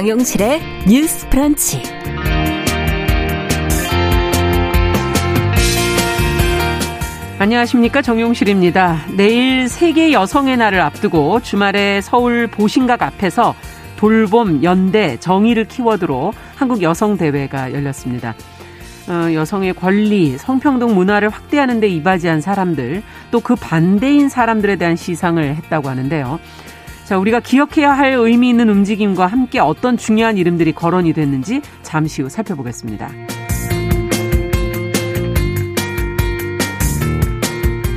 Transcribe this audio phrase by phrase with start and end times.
[0.00, 1.82] 정용실의 뉴스 프런치.
[7.38, 9.02] 안녕하십니까 정용실입니다.
[9.14, 13.54] 내일 세계 여성의 날을 앞두고 주말에 서울 보신각 앞에서
[13.98, 18.34] 돌봄, 연대, 정의를 키워드로 한국 여성 대회가 열렸습니다.
[19.06, 25.56] 어, 여성의 권리, 성평등 문화를 확대하는 데 이바지한 사람들, 또 그 반대인 사람들에 대한 시상을
[25.56, 26.40] 했다고 하는데요.
[27.10, 32.28] 자, 우리가 기억해야 할 의미 있는 움직임과 함께 어떤 중요한 이름들이 거론이 됐는지 잠시 후
[32.28, 33.10] 살펴보겠습니다.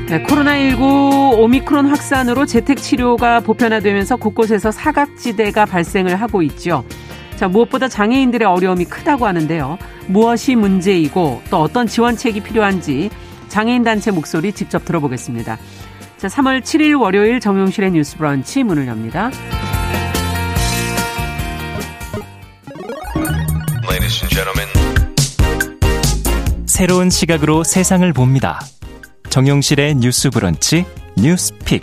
[0.09, 6.83] 네, 코로나19 오미크론 확산으로 재택 치료가 보편화되면서 곳곳에서 사각지대가 발생을 하고 있죠.
[7.35, 9.77] 자, 무엇보다 장애인들의 어려움이 크다고 하는데요.
[10.07, 13.11] 무엇이 문제이고 또 어떤 지원책이 필요한지
[13.49, 15.59] 장애인 단체 목소리 직접 들어보겠습니다.
[16.23, 19.29] 자, 3월 7일 월요일 정용실의 뉴스 브런치 문을 엽니다.
[26.65, 28.61] 새로운 시각으로 세상을 봅니다.
[29.29, 30.85] 정용실의 뉴스 브런치
[31.17, 31.81] 뉴스 pick.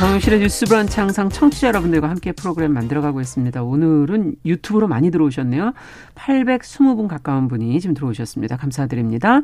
[0.00, 3.62] 정용실의 뉴스 브런치 항상 청취자 여러분들과 함께 프로그램 만들어가고 있습니다.
[3.62, 5.74] 오늘은 유튜브로 많이 들어오셨네요.
[6.14, 8.56] 820분 가까운 분이 지금 들어오셨습니다.
[8.56, 9.42] 감사드립니다.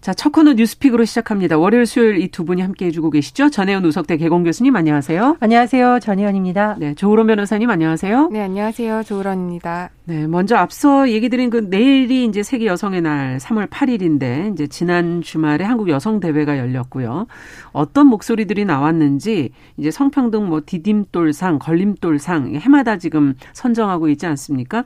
[0.00, 1.58] 자, 첫 코너 뉴스픽으로 시작합니다.
[1.58, 3.50] 월요일, 수요일 이 두 분이 함께 해주고 계시죠?
[3.50, 5.36] 전혜연 우석대 개공 교수님 안녕하세요.
[5.40, 5.98] 안녕하세요.
[6.00, 6.76] 전혜연입니다.
[6.78, 8.28] 네, 조으론 변호사님 안녕하세요.
[8.32, 9.02] 네, 안녕하세요.
[9.02, 9.90] 조으론입니다.
[10.06, 15.20] 네, 먼저 앞서 얘기 드린 그 내일이 이제 세계 여성의 날 3월 8일인데 이제 지난
[15.20, 17.26] 주말에 한국 여성 대회가 열렸고요.
[17.72, 24.84] 어떤 목소리들이 나왔는지 이제 성평등 뭐 디딤돌상, 걸림돌상 해마다 지금 선정하고 있지 않습니까?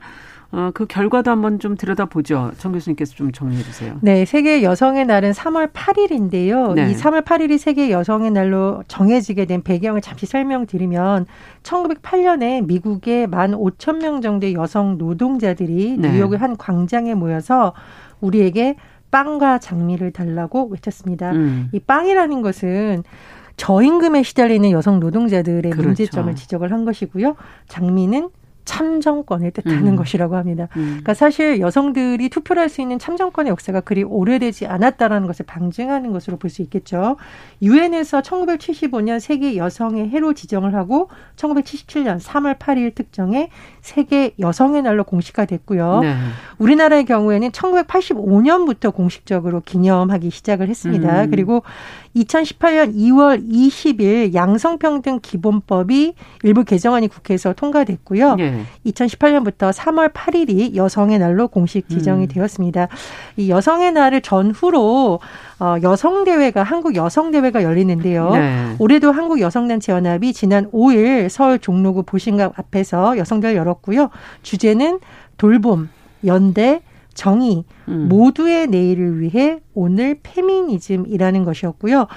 [0.51, 2.51] 어, 그 결과도 한번 좀 들여다보죠.
[2.57, 3.97] 정 교수님께서 좀 정리해 주세요.
[4.01, 6.73] 네, 세계 여성의 날은 3월 8일인데요.
[6.73, 6.91] 네.
[6.91, 11.25] 이 3월 8일이 세계 여성의 날로 정해지게 된 배경을 잠시 설명드리면
[11.63, 16.11] 1908년에 미국의 1만 5천 명 정도의 여성 노동자들이 네.
[16.11, 17.73] 뉴욕의 한 광장에 모여서
[18.21, 18.75] 우리에게
[19.11, 21.31] 빵과 장미를 달라고 외쳤습니다.
[21.31, 21.69] 음.
[21.71, 23.03] 이 빵이라는 것은
[23.57, 25.87] 저임금에 시달리는 여성 노동자들의 그렇죠.
[25.87, 27.35] 문제점을 지적을 한 것이고요.
[27.67, 28.29] 장미는
[28.65, 29.95] 참정권을 뜻하는 음.
[29.95, 30.67] 것이라고 합니다.
[30.75, 30.85] 음.
[30.87, 36.37] 그러니까 사실 여성들이 투표를 할 수 있는 참정권의 역사가 그리 오래되지 않았다라는 것을 방증하는 것으로
[36.37, 37.17] 볼 수 있겠죠.
[37.61, 43.49] 유엔에서 1975년 세계 여성의 해로 지정을 하고 1977년 3월 8일 특정에
[43.81, 45.99] 세계 여성의 날로 공식화됐고요.
[46.01, 46.15] 네.
[46.57, 51.23] 우리나라의 경우에는 1985년부터 공식적으로 기념하기 시작을 했습니다.
[51.23, 51.31] 음.
[51.31, 51.63] 그리고
[52.15, 58.35] 2018년 2월 20일 양성평등 기본법이 일부 개정안이 국회에서 통과됐고요.
[58.35, 58.54] 네.
[58.85, 62.27] 2018년부터 3월 8일이 여성의 날로 공식 지정이 음.
[62.27, 62.87] 되었습니다.
[63.37, 65.19] 이 여성의 날을 전후로
[65.59, 68.31] 어, 여성 대회가 한국 여성 대회가 열리는데요.
[68.31, 68.75] 네.
[68.79, 74.09] 올해도 한국 여성단체 연합이 지난 5일 서울 종로구 보신각 앞에서 여성대회를 열었고요.
[74.43, 74.99] 주제는
[75.37, 75.89] 돌봄,
[76.25, 76.81] 연대,
[77.13, 78.07] 정의 음.
[78.09, 82.07] 모두의 내일을 위해 오늘 페미니즘이라는 것이었고요.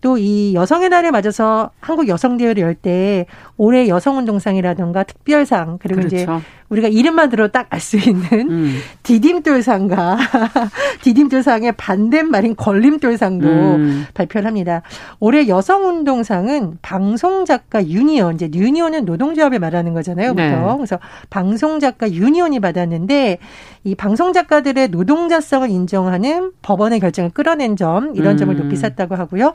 [0.00, 6.00] 또 이 여성의 날에 맞아서 한국 여성 대회를 열 때 올해 여성 운동상이라든가 특별상 그리고
[6.02, 6.16] 그렇죠.
[6.16, 6.26] 이제
[6.68, 8.78] 우리가 이름만 들어 딱 알 수 있는 음.
[9.02, 10.18] 디딤돌상과
[11.02, 14.04] 디딤돌상의 반대말인 걸림돌상도 음.
[14.14, 14.82] 발표를 합니다.
[15.18, 20.46] 올해 여성운동상은 방송작가 유니온 이제 유니온은 노동조합을 말하는 거잖아요, 보통.
[20.46, 20.74] 네.
[20.76, 20.98] 그래서
[21.30, 23.38] 방송작가 유니온이 받았는데
[23.84, 28.62] 이 방송작가들의 노동 자성을 인정하는 법원의 결정을 끌어낸 점 이런 점을 음.
[28.62, 29.54] 높이 샀다고 하고요.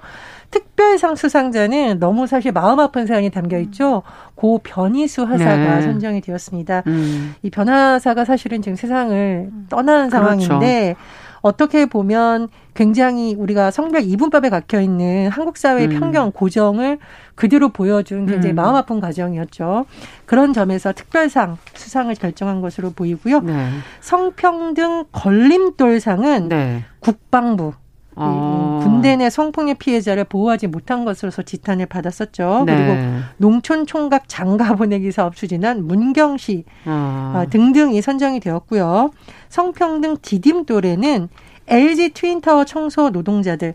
[0.51, 4.03] 특별상 수상자는 너무 사실 마음 아픈 사연이 담겨 있죠.
[4.35, 5.81] 고 변희수 하사가 네.
[5.81, 6.83] 선정이 되었습니다.
[6.87, 7.35] 음.
[7.41, 10.25] 이 변하사가 사실은 지금 세상을 떠나는 그렇죠.
[10.47, 10.95] 상황인데
[11.43, 15.99] 어떻게 보면 굉장히 우리가 성별 이분법에 박혀 있는 한국 사회의 음.
[15.99, 16.99] 편견 고정을
[17.35, 18.55] 그대로 보여준 굉장히 음.
[18.55, 19.85] 마음 아픈 과정이었죠.
[20.25, 23.41] 그런 점에서 특별상 수상을 결정한 것으로 보이고요.
[23.41, 23.69] 네.
[23.99, 26.85] 성평등 걸림돌상은 네.
[26.99, 27.73] 국방부
[28.15, 28.79] 아.
[28.83, 32.63] 군대 내 성폭력 피해자를 보호하지 못한 것으로서 지탄을 받았었죠.
[32.65, 32.75] 네.
[32.75, 37.33] 그리고 농촌 총각 장가 보내기 사업 추진한 문경시 아.
[37.35, 39.11] 어, 등등이 선정이 되었고요.
[39.49, 41.29] 성평등 디딤돌에는
[41.67, 43.73] LG 트윈타워 청소 노동자들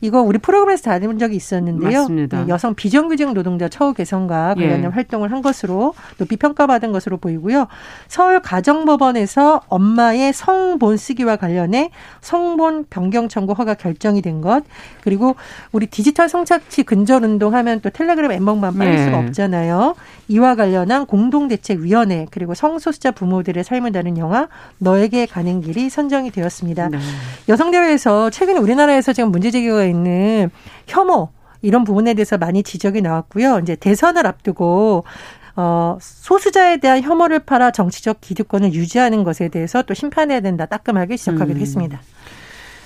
[0.00, 2.00] 이거 우리 프로그램에서 다룬 적이 있었는데요.
[2.00, 2.44] 맞습니다.
[2.44, 4.86] 네, 여성 비정규직 노동자 처우 개선과 관련된 예.
[4.86, 7.66] 활동을 한 것으로 높이 평가받은 것으로 보이고요.
[8.06, 11.90] 서울 가정법원에서 엄마의 성본 쓰기와 관련해
[12.20, 14.62] 성본 변경 청구 허가 결정이 된 것.
[15.02, 15.34] 그리고
[15.72, 19.04] 우리 디지털 성착취 근절 운동하면 또 텔레그램 엠번만 빠질 예.
[19.04, 19.96] 수가 없잖아요.
[20.28, 24.48] 이와 관련한 공동대책위원회 그리고 성소수자 부모들의 삶을 다룬 영화
[24.78, 26.90] 너에게 가는 길이 선정이 되었습니다.
[26.90, 26.98] 네.
[27.48, 30.50] 여성대회에서 최근 우리나라에서 지금 문제 제기가 있는
[30.86, 31.30] 혐오
[31.62, 33.60] 이런 부분에 대해서 많이 지적이 나왔고요.
[33.60, 35.04] 이제 대선을 앞두고
[35.56, 41.58] 어, 소수자에 대한 혐오를 팔아 정치적 기득권을 유지하는 것에 대해서 또 심판해야 된다 따끔하게 지적하기도
[41.58, 41.60] 음.
[41.60, 42.00] 했습니다.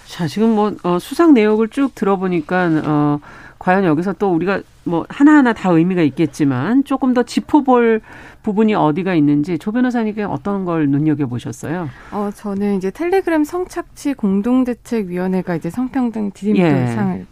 [0.06, 3.18] 자, 지금 뭐 어, 수상 내역을 쭉 들어보니까 어
[3.62, 8.00] 과연 여기서 또 우리가 뭐 하나하나 다 의미가 있겠지만 조금 더 짚어볼
[8.42, 11.88] 부분이 어디가 있는지 조 변호사님께 어떤 걸 눈여겨 보셨어요?
[12.10, 17.26] 어, 저는 이제 텔레그램 성착취 공동대책위원회가 이제 성평등 디딤돌상을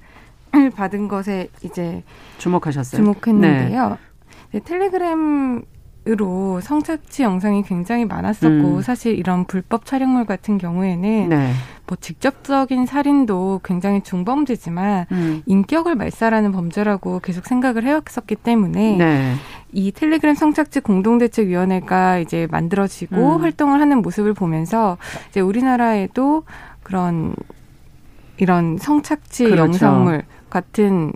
[0.54, 0.70] 예.
[0.70, 2.04] 받은 것에 이제
[2.38, 3.02] 주목하셨어요.
[3.02, 3.88] 주목했는데요.
[3.88, 3.96] 네.
[4.52, 5.62] 네, 텔레그램
[6.10, 8.82] 으로 성착취 영상이 굉장히 많았었고 음.
[8.82, 11.52] 사실 이런 불법 촬영물 같은 경우에는 네.
[11.86, 15.42] 뭐 직접적인 살인도 굉장히 중범죄지만 음.
[15.46, 19.34] 인격을 말살하는 범죄라고 계속 생각을 해왔었기 때문에 네.
[19.72, 23.42] 이 텔레그램 성착취 공동대책위원회가 이제 만들어지고 음.
[23.42, 24.98] 활동을 하는 모습을 보면서
[25.28, 26.42] 이제 우리나라에도
[26.82, 27.36] 그런
[28.38, 29.62] 이런 성착취 그렇죠.
[29.62, 31.12] 영상물 같은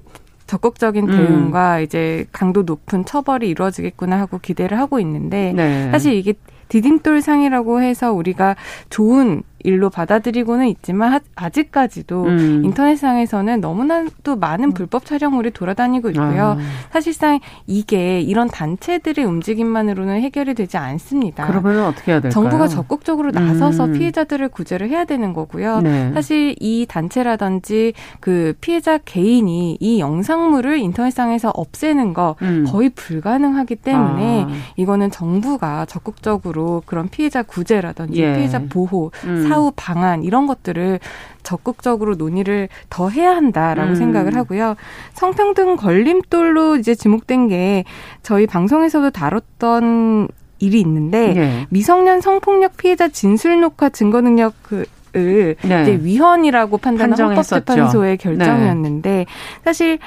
[0.55, 1.17] 적극적인 음.
[1.17, 1.83] 대응과 음.
[1.83, 5.91] 이제 강도 높은 처벌이 이루어지겠구나 하고 기대를 하고 있는데 네.
[5.91, 6.35] 사실 이게
[6.69, 8.55] 디딤돌 상이라고 해서 우리가
[8.89, 12.63] 좋은 일로 받아들이고는 있지만 아직까지도 음.
[12.65, 14.75] 인터넷상에서는 너무나도 많은 음.
[14.75, 16.57] 불법 촬영물이 돌아다니고 있고요.
[16.59, 16.59] 아.
[16.93, 21.47] 사실상 이게 이런 단체들의 움직임만으로는 해결이 되지 않습니다.
[21.47, 22.31] 그러면 어떻게 해야 될까요?
[22.31, 23.93] 정부가 적극적으로 나서서 음.
[23.93, 25.81] 피해자들을 구제를 해야 되는 거고요.
[25.81, 26.13] 네.
[26.13, 32.67] 사실 이 단체라든지 그 피해자 개인이 이 영상물을 인터넷상에서 없애는 거 음.
[32.69, 34.49] 거의 불가능하기 때문에 아.
[34.77, 38.35] 이거는 정부가 적극적으로 그런 피해자 구제라든지 예.
[38.35, 39.54] 피해자 보호, 음.
[39.55, 41.01] 사후 방안 이런 것들을
[41.43, 43.95] 적극적으로 논의를 더 해야 한다라고 음.
[43.95, 44.77] 생각을 하고요.
[45.13, 47.85] 성평등 걸림돌로 이제 지목된 게
[48.23, 50.29] 저희 방송에서도 다뤘던
[50.61, 51.67] 일이 있는데 네.
[51.71, 54.85] 미성년 성폭력 피해자 진술 녹화 증거 능력 그
[55.17, 55.83] 을 네.
[55.83, 59.27] 이제 위헌이라고 판단한 헌법재판소의 결정이었는데 네.
[59.65, 59.99] 사실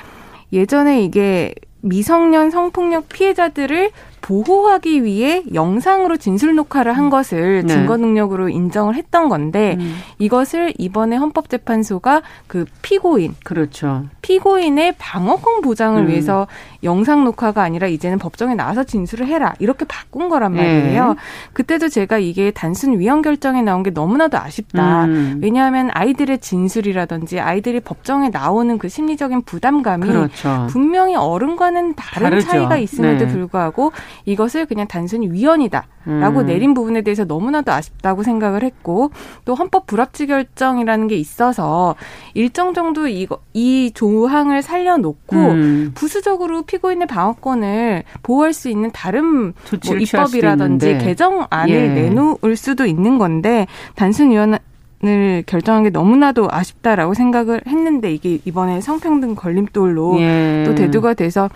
[0.52, 3.92] 예전에 이게 미성년 성폭력 피해자들을
[4.22, 7.74] 보호하기 위해 영상으로 진술 녹화를 한 것을 네.
[7.74, 9.96] 증거 능력으로 인정을 했던 건데 음.
[10.20, 14.06] 이것을 이번에 헌법재판소가 그 피고인 그렇죠.
[14.22, 16.08] 피고인의 방어권 보장을 음.
[16.10, 16.48] 위해서
[16.84, 20.62] 영상 녹화가 아니라 이제는 법정에 나와서 진술을 해라 이렇게 바꾼 거란 네.
[20.62, 21.14] 말이에요.
[21.14, 21.20] 네.
[21.54, 25.06] 그때도 제가 이게 단순 위헌 결정에 나온 게 너무나도 아쉽다.
[25.06, 25.40] 음.
[25.42, 30.68] 왜냐하면 아이들의 진술이라든지 아이들이 법정에 나오는 그 심리적인 부담감이 그렇죠.
[30.70, 32.48] 분명히 어른과는 다른 다르죠.
[32.48, 33.32] 차이가 있음에도 네.
[33.32, 33.92] 불구하고
[34.26, 36.46] 이것을 그냥 단순히 위헌이다라고 음.
[36.46, 39.12] 내린 부분에 대해서 너무나도 아쉽다고 생각을 했고
[39.46, 41.96] 또 헌법 불합치 결정이라는 게 있어서
[42.34, 45.92] 일정 정도 이거 이 조항을 살려놓고 음.
[45.96, 49.54] 부수적으로 피고인의 방어권을 보호할 수 있는 다른
[49.86, 51.88] 뭐 입법이라든지 개정안을 예.
[51.88, 54.58] 내놓을 수도 있는 건데 단순 위헌
[55.06, 60.64] 을 결정한 게 너무나도 아쉽다라고 생각을 했는데 이게 이번에 성평등 걸림돌로 예.
[60.66, 61.52] 또 대두가 돼서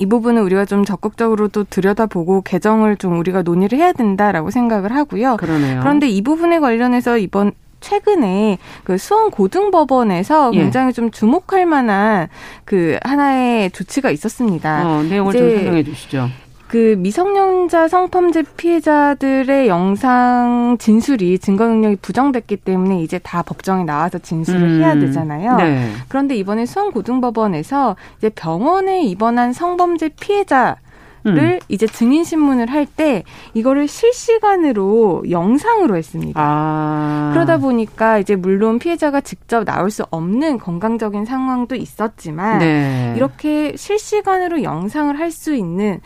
[0.00, 5.36] 이 부분은 우리가 좀 적극적으로 또 들여다보고 개정을 좀 우리가 논의를 해야 된다라고 생각을 하고요.
[5.36, 5.80] 그러네요.
[5.80, 10.58] 그런데 이 부분에 관련해서 이번 최근에 그 수원 고등법원에서 예.
[10.58, 12.28] 굉장히 좀 주목할 만한
[12.64, 14.88] 그 하나의 조치가 있었습니다.
[14.88, 16.28] 어, 내용을 좀 설명해 주시죠.
[16.70, 24.62] 그 미성년자 성범죄 피해자들의 영상 진술이 증거 능력이 부정됐기 때문에 이제 다 법정에 나와서 진술을
[24.62, 24.80] 음.
[24.80, 25.56] 해야 되잖아요.
[25.56, 25.90] 네.
[26.08, 30.76] 그런데 이번에 수원고등법원에서 이제 병원에 입원한 성범죄 피해자
[31.22, 31.58] 를 음.
[31.68, 36.40] 이제 증인 신문을 할 때 이거를 실시간으로 영상으로 했습니다.
[36.42, 37.30] 아.
[37.34, 43.12] 그러다 보니까 이제 물론 피해자가 직접 나올 수 없는 건강적인 상황도 있었지만 네.
[43.16, 46.00] 이렇게 실시간으로 영상을 할 수 있는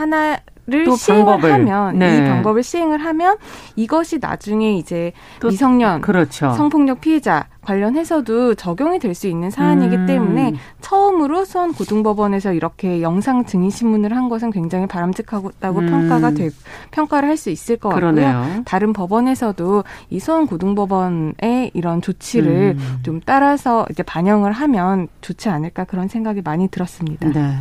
[0.00, 1.52] 하나를 시행을 방법을.
[1.52, 2.16] 하면 네.
[2.18, 3.36] 이 방법을 시행을 하면
[3.76, 5.12] 이것이 나중에 이제
[5.44, 6.52] 미성년 그렇죠.
[6.52, 10.06] 성폭력 피해자 관련해서도 적용이 될 수 있는 사안이기 음.
[10.06, 15.86] 때문에 처음으로 수원 고등법원에서 이렇게 영상 증인 신문을 한 것은 굉장히 바람직하다고 음.
[15.90, 16.48] 평가가 되
[16.90, 18.32] 평가를 할 수 있을 것 그러네요.
[18.32, 18.62] 같고요.
[18.64, 22.98] 다른 법원에서도 이 수원 고등법원의 이런 조치를 음.
[23.02, 27.28] 좀 따라서 이제 반영을 하면 좋지 않을까 그런 생각이 많이 들었습니다.
[27.28, 27.54] 네.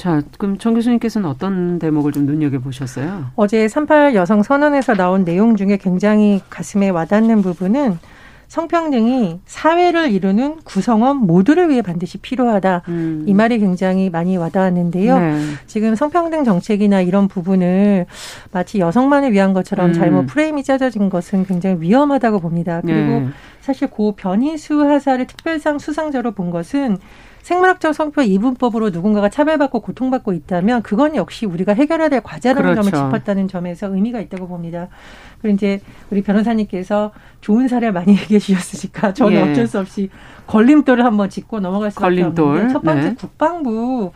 [0.00, 3.32] 자, 그럼 정 교수님께서는 어떤 대목을 좀 눈여겨보셨어요?
[3.36, 7.98] 어제 38 여성 선언에서 나온 내용 중에 굉장히 가슴에 와닿는 부분은
[8.48, 12.84] 성평등이 사회를 이루는 구성원 모두를 위해 반드시 필요하다.
[12.88, 13.24] 음.
[13.26, 15.18] 이 말이 굉장히 많이 와닿았는데요.
[15.18, 15.40] 네.
[15.66, 18.06] 지금 성평등 정책이나 이런 부분을
[18.52, 19.92] 마치 여성만을 위한 것처럼 음.
[19.92, 22.80] 잘못 프레임이 짜져진 것은 굉장히 위험하다고 봅니다.
[22.80, 23.28] 그리고 네.
[23.60, 26.96] 사실 고 변희수 하사를 특별상 수상자로 본 것은
[27.42, 32.90] 생물학적 성표 이분법으로 누군가가 차별받고 고통받고 있다면 그건 역시 우리가 해결해야 될 과제라는 그렇죠.
[32.90, 34.88] 점을 짚었다는 점에서 의미가 있다고 봅니다.
[35.40, 35.80] 그리고 이제
[36.10, 39.50] 우리 변호사님께서 좋은 사례 많이 얘기해 주셨으니까 저는 예.
[39.50, 40.10] 어쩔 수 없이
[40.46, 42.46] 걸림돌을 한번 짚고 넘어갈 수밖에 걸림돌.
[42.46, 43.14] 없는데 첫 번째 네.
[43.14, 44.12] 국방부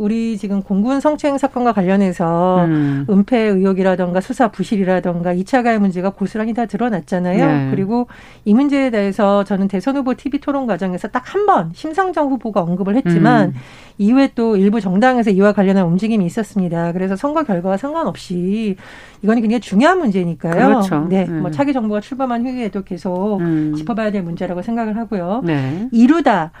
[0.00, 3.06] 우리 지금 공군 성추행 사건과 관련해서 음.
[3.10, 7.46] 은폐 의혹이라던가 수사 부실이라던가 2차 가해 문제가 고스란히 다 드러났잖아요.
[7.46, 7.68] 네.
[7.70, 8.06] 그리고
[8.46, 12.96] 이 문제에 대해서 저는 대선 후보 TV 토론 과정에서 딱 한 번 심상정 후보가 언급을
[12.96, 13.54] 했지만 음.
[13.98, 16.92] 이후에 또 일부 정당에서 이와 관련한 움직임이 있었습니다.
[16.92, 18.76] 그래서 선거 결과와 상관없이
[19.22, 20.66] 이거는 굉장히 중요한 문제니까요.
[20.66, 21.06] 그렇죠.
[21.10, 21.42] 네, 음.
[21.42, 23.74] 뭐 차기 정부가 출범한 후에도 계속 음.
[23.76, 25.42] 짚어봐야 될 문제라고 생각을 하고요.
[25.44, 25.88] 네.
[25.92, 26.52] 이루다.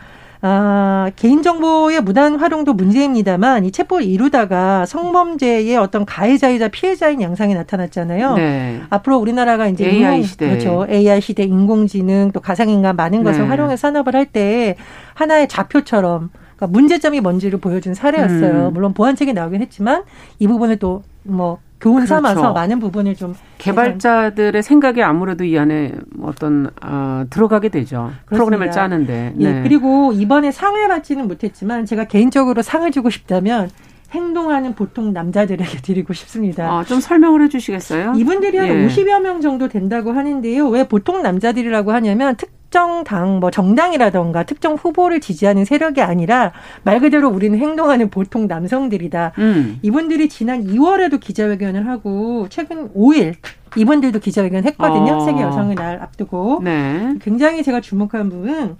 [0.42, 8.34] 아, 개인정보의 무단 활용도 문제입니다만 이 체포를 이루다가 성범죄의 어떤 가해자이자 피해자인 양상이 나타났잖아요.
[8.36, 8.80] 네.
[8.88, 10.48] 앞으로 우리나라가 이제 AI 인공, 시대.
[10.48, 10.86] 그렇죠.
[10.88, 13.48] AI 시대 인공지능 또 가상인간 많은 것을 네.
[13.48, 14.76] 활용해 산업을 할 때
[15.14, 18.68] 하나의 좌표처럼 그러니까 문제점이 뭔지를 보여준 사례였어요.
[18.68, 18.72] 음.
[18.72, 20.04] 물론 보완책이 나오긴 했지만
[20.38, 22.14] 이 부분을 또뭐 교훈 그렇죠.
[22.14, 28.12] 삼아서 많은 부분을 좀 개발자들의 생각이 아무래도 이 안에 어떤 어, 들어가게 되죠.
[28.26, 28.26] 그렇습니다.
[28.36, 29.34] 프로그램을 짜는데.
[29.38, 29.58] 예, 네.
[29.58, 33.70] 예, 그리고 이번에 상을 받지는 못했지만 제가 개인적으로 상을 주고 싶다면
[34.12, 36.70] 행동하는 보통 남자들에게 드리고 싶습니다.
[36.70, 38.14] 아, 좀 설명을 해 주시겠어요?
[38.16, 38.86] 이분들이 한 예.
[38.86, 40.68] 50여 명 정도 된다고 하는데요.
[40.68, 46.52] 왜 보통 남자들이라고 하냐면 특 특정 당, 뭐 정당이라던가 특정 후보를 지지하는 세력이 아니라
[46.84, 49.32] 말 그대로 우리는 행동하는 보통 남성들이다.
[49.38, 49.80] 음.
[49.82, 53.34] 이분들이 지난 2월에도 기자회견을 하고 최근 5일
[53.76, 55.16] 이분들도 기자회견 했거든요.
[55.16, 55.20] 어.
[55.20, 56.60] 세계 여성의 날 앞두고.
[56.62, 57.14] 네.
[57.20, 58.76] 굉장히 제가 주목한 부분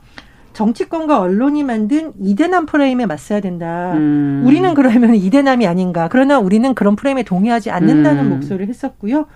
[0.52, 3.94] 정치권과 언론이 만든 이대남 프레임에 맞서야 된다.
[3.94, 4.44] 음.
[4.46, 6.08] 우리는 그러면 이대남이 아닌가.
[6.08, 8.30] 그러나 우리는 그런 프레임에 동의하지 않는다는 음.
[8.30, 9.26] 목소리를 했었고요.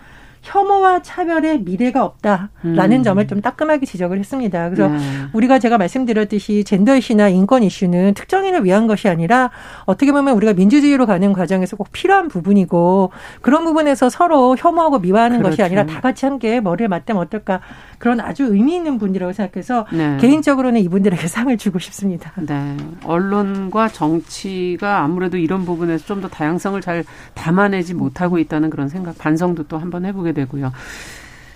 [0.44, 3.02] 혐오와 차별의 미래가 없다라는 음.
[3.02, 4.70] 점을 좀 따끔하게 지적을 했습니다.
[4.70, 4.98] 그래서 네.
[5.32, 9.50] 우리가 제가 말씀드렸듯이 젠더 이슈나 인권 이슈는 특정인을 위한 것이 아니라
[9.84, 13.10] 어떻게 보면 우리가 민주주의로 가는 과정에서 꼭 필요한 부분이고
[13.40, 15.50] 그런 부분에서 서로 혐오하고 미화하는 그렇죠.
[15.50, 17.60] 것이 아니라 다 같이 함께 머리를 맞대면 어떨까
[17.98, 20.16] 그런 아주 의미 있는 분이라고 생각해서 네.
[20.20, 22.32] 개인적으로는 이분들에게 상을 주고 싶습니다.
[22.36, 22.76] 네.
[23.04, 29.64] 언론과 정치가 아무래도 이런 부분에서 좀 더 다양성을 잘 담아내지 못하고 있다는 그런 생각 반성도
[29.64, 30.72] 또 한번 해보게 되고요.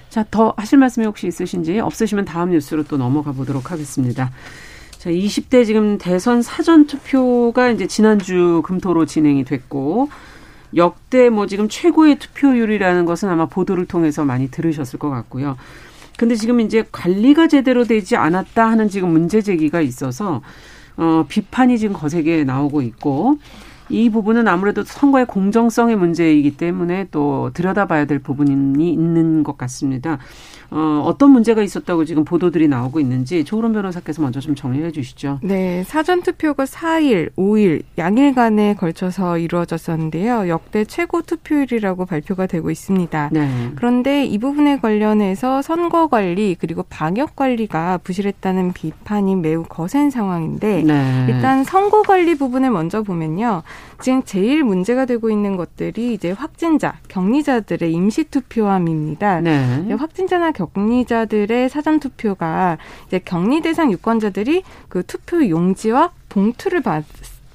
[0.08, 4.30] 자, 더 하실 말씀이 혹시 있으신지 없으시면 다음 뉴스로 또 넘어가 보도록 하겠습니다.
[4.92, 10.08] 자, 20대 지금 대선 사전 투표가 이제 지난주 금토로 진행이 됐고
[10.76, 15.56] 역대 뭐 지금 최고의 투표율이라는 것은 아마 보도를 통해서 많이 들으셨을 것 같고요.
[16.16, 20.42] 근데 지금 이제 관리가 제대로 되지 않았다 하는 지금 문제 제기가 있어서
[20.96, 23.38] 어 비판이 지금 거세게 나오고 있고
[23.88, 30.18] 이 부분은 아무래도 선거의 공정성의 문제이기 때문에 또 들여다봐야 될 부분이 있는 것 같습니다.
[30.70, 35.38] 어, 어떤 문제가 있었다고 지금 보도들이 나오고 있는지 조으론 변호사께서 먼저 좀 정리해 주시죠.
[35.42, 40.48] 네, 사전 투표가 4일, 5일 양일간에 걸쳐서 이루어졌었는데요.
[40.48, 43.30] 역대 최고 투표율이라고 발표가 되고 있습니다.
[43.32, 43.70] 네.
[43.76, 51.26] 그런데 이 부분에 관련해서 선거 관리 그리고 방역 관리가 부실했다는 비판이 매우 거센 상황인데 네.
[51.30, 53.62] 일단 선거 관리 부분을 먼저 보면요.
[54.00, 59.40] 지금 제일 문제가 되고 있는 것들이 이제 확진자, 격리자들의 임시 투표함입니다.
[59.40, 59.92] 네.
[59.92, 67.04] 확진자나 격리자들의 사전 투표가 이제 격리 대상 유권자들이 그 투표 용지와 봉투를 받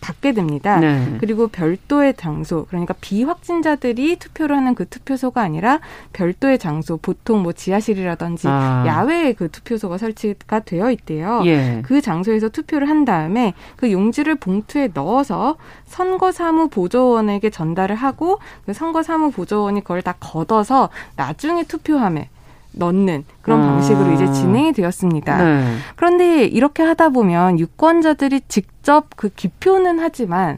[0.03, 0.79] 받게 됩니다.
[0.79, 1.17] 네.
[1.19, 5.79] 그리고 별도의 장소, 그러니까 비확진자들이 투표를 하는 그 투표소가 아니라
[6.11, 8.83] 별도의 장소, 보통 뭐 지하실이라든지 아.
[8.85, 11.41] 야외에 그 투표소가 설치가 되어 있대요.
[11.45, 11.81] 예.
[11.85, 15.55] 그 장소에서 투표를 한 다음에 그 용지를 봉투에 넣어서
[15.85, 22.29] 선거사무 보조원에게 전달을 하고 그 선거사무 보조원이 그걸 다 걷어서 나중에 투표함에
[22.73, 23.67] 넣는 그런 아.
[23.67, 25.43] 방식으로 이제 진행이 되었습니다.
[25.43, 25.75] 네.
[25.95, 30.57] 그런데 이렇게 하다 보면 유권자들이 직접 그 기표는 하지만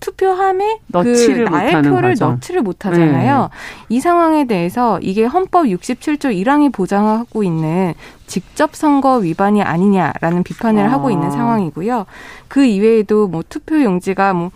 [0.00, 2.32] 투표함에 넣지를 그 나의 표를 과정.
[2.32, 3.40] 넣지를 못하잖아요.
[3.40, 3.48] 네.
[3.88, 7.94] 이 상황에 대해서 이게 헌법 67조 1항이 보장하고 있는
[8.26, 10.92] 직접 선거 위반이 아니냐라는 비판을 아.
[10.92, 12.06] 하고 있는 상황이고요.
[12.48, 14.50] 그 이외에도 뭐 투표 용지가 뭐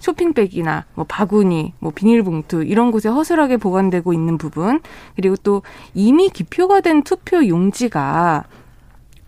[0.00, 4.80] 쇼핑백이나 뭐 바구니, 뭐 비닐봉투 이런 곳에 허술하게 보관되고 있는 부분
[5.14, 5.62] 그리고 또
[5.94, 8.44] 이미 기표가 된 투표 용지가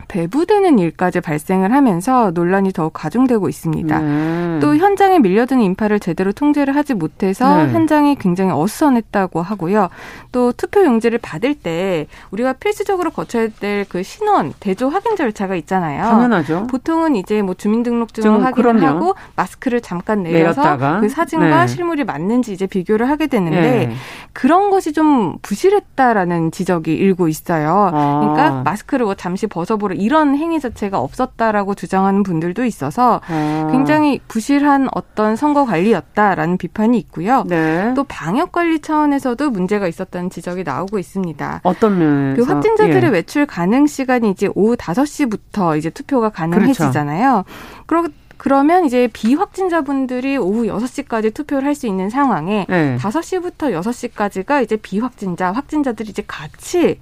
[0.09, 3.99] 배부되는 일까지 발생을 하면서 논란이 더욱 가중되고 있습니다.
[3.99, 4.59] 네.
[4.61, 7.73] 또 현장에 밀려드는 인파를 제대로 통제를 하지 못해서 네.
[7.73, 9.88] 현장이 굉장히 어수선했다고 하고요.
[10.32, 16.02] 또 투표 용지를 받을 때 우리가 필수적으로 거쳐야 될 그 신원 대조 확인 절차가 있잖아요.
[16.02, 16.66] 당연하죠.
[16.68, 18.87] 보통은 이제 뭐 주민등록증을 확인을 그럼요.
[18.87, 21.00] 하고 마스크를 잠깐 내려서 내렸다가.
[21.00, 21.66] 그 사진과 네.
[21.66, 23.94] 실물이 맞는지 이제 비교를 하게 되는데 네.
[24.32, 27.90] 그런 것이 좀 부실했다라는 지적이 일고 있어요.
[27.92, 28.21] 아.
[28.21, 33.69] 그러니까 마스크를 뭐 잠시 벗어보려 기본적으로 이런 행위 자체가 없었다라고 주장하는 분들도 있어서 아.
[33.71, 37.45] 굉장히 부실한 어떤 선거 관리였다라는 비판이 있고요.
[37.47, 37.93] 네.
[37.95, 41.61] 또 방역 관리 차원에서도 문제가 있었다는 지적이 나오고 있습니다.
[41.63, 42.43] 어떤 면에서?
[42.43, 43.09] 그 확진자들의 예.
[43.09, 47.45] 외출 가능 시간이 이제 오후 5시부터 이제 투표가 가능해지잖아요.
[47.87, 47.87] 그렇죠.
[47.87, 48.05] 그러
[48.39, 52.97] 그러면 이제 비확진자분들이 오후 6시까지 투표를 할 수 있는 상황에 네.
[52.99, 56.99] 5시부터 6시까지가 이제 비확진자, 확진자들이 이제 같이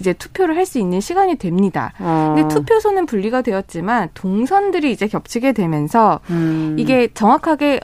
[0.00, 1.92] 이제 투표를 할 수 있는 시간이 됩니다.
[1.98, 2.34] 어.
[2.36, 6.76] 근데 투표소는 분리가 되었지만 동선들이 이제 겹치게 되면서 음.
[6.78, 7.80] 이게 정확하게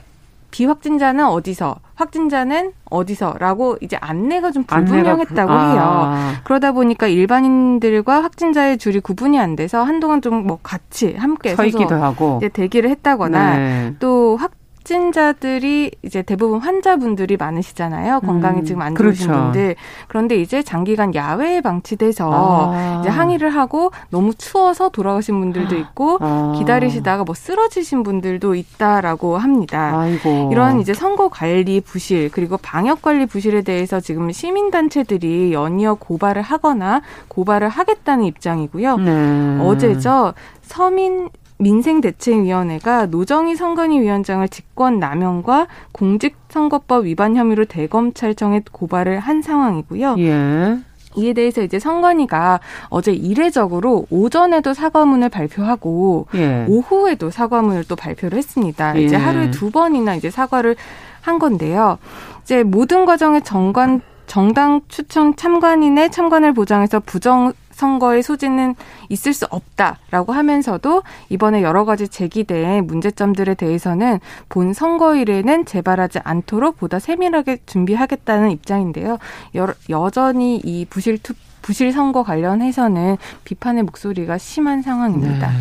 [0.51, 5.81] 비확진자는 어디서, 확진자는 어디서라고 이제 안내가 좀 불분명했다고 안내가, 해요.
[5.83, 6.33] 아.
[6.45, 11.95] 그러다 보니까 일반인들과 확진자의 줄이 구분이 안 돼서 한동안 좀 뭐 같이 함께 서 있기도
[11.95, 13.95] 하고 이제 대기를 했다거나 네.
[13.99, 14.51] 또 확,
[14.87, 18.21] 확진자들이 이제 대부분 환자분들이 많으시잖아요.
[18.21, 19.43] 건강이 음, 지금 안 좋으신 그렇죠.
[19.43, 19.75] 분들.
[20.07, 22.99] 그런데 이제 장기간 야외에 방치돼서 아.
[23.01, 26.53] 이제 항의를 하고 너무 추워서 돌아가신 분들도 있고 아.
[26.57, 29.99] 기다리시다가 뭐 쓰러지신 분들도 있다라고 합니다.
[29.99, 30.49] 아이고.
[30.51, 36.41] 이런 이제 선거 관리 부실 그리고 방역 관리 부실에 대해서 지금 시민 단체들이 연이어 고발을
[36.41, 38.97] 하거나 고발을 하겠다는 입장이고요.
[38.97, 39.59] 네.
[39.61, 40.33] 어제죠.
[40.61, 50.15] 서민 민생대책위원회가 노정희 선관위 위원장을 직권 남용과 공직선거법 위반 혐의로 대검찰청에 고발을 한 상황이고요.
[50.19, 50.77] 예.
[51.15, 52.59] 이에 대해서 이제 선관위가
[52.89, 56.65] 어제 이례적으로 오전에도 사과문을 발표하고 예.
[56.67, 58.95] 오후에도 사과문을 또 발표를 했습니다.
[58.97, 59.03] 예.
[59.03, 60.75] 이제 하루에 두 번이나 이제 사과를
[61.21, 61.97] 한 건데요.
[62.43, 68.73] 이제 모든 과정의 정관 정당 추천 참관인의 참관을 보장해서 부정 선거의 소지는
[69.07, 74.19] 있을 수 없다라고 하면서도 이번에 여러 가지 제기된 문제점들에 대해서는
[74.49, 79.19] 본 선거일에는 재발하지 않도록 보다 세밀하게 준비하겠다는 입장인데요.
[79.55, 85.51] 여, 여전히 이 부실 투 부실 선거 관련해서는 비판의 목소리가 심한 상황입니다.
[85.51, 85.57] 네.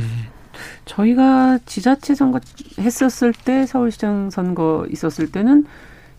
[0.85, 2.40] 저희가 지자체 선거
[2.78, 5.66] 했었을 때 서울시장 선거 있었을 때는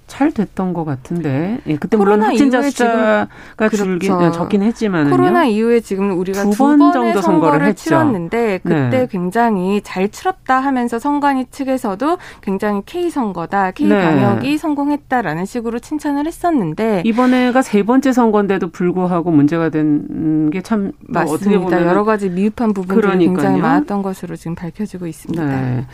[0.07, 3.77] 잘 됐던 것 같은데 예, 그때 물론 확진자 숫자가 그렇죠.
[3.77, 8.89] 줄긴 예, 적긴 했지만 코로나 이후에 지금 우리가 두 번 정도 선거를, 선거를 치렀는데 그때
[8.89, 9.07] 네.
[9.11, 14.01] 굉장히 잘 치렀다 하면서 선관위 측에서도 굉장히 K 선거다 K 네.
[14.01, 21.85] 방역이 성공했다라는 식으로 칭찬을 했었는데 이번에가 세 번째 선거인데도 불구하고 문제가 된 게참 뭐 맞습니다.
[21.85, 23.35] 여러 가지 미흡한 부분들이 그러니까요.
[23.35, 25.45] 굉장히 많았던 것으로 지금 밝혀지고 있습니다.
[25.45, 25.85] 네.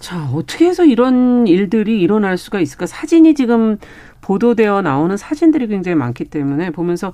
[0.00, 2.86] 자, 어떻게 해서 이런 일들이 일어날 수가 있을까?
[2.86, 3.76] 사진이 지금
[4.22, 7.12] 보도되어 나오는 사진들이 굉장히 많기 때문에 보면서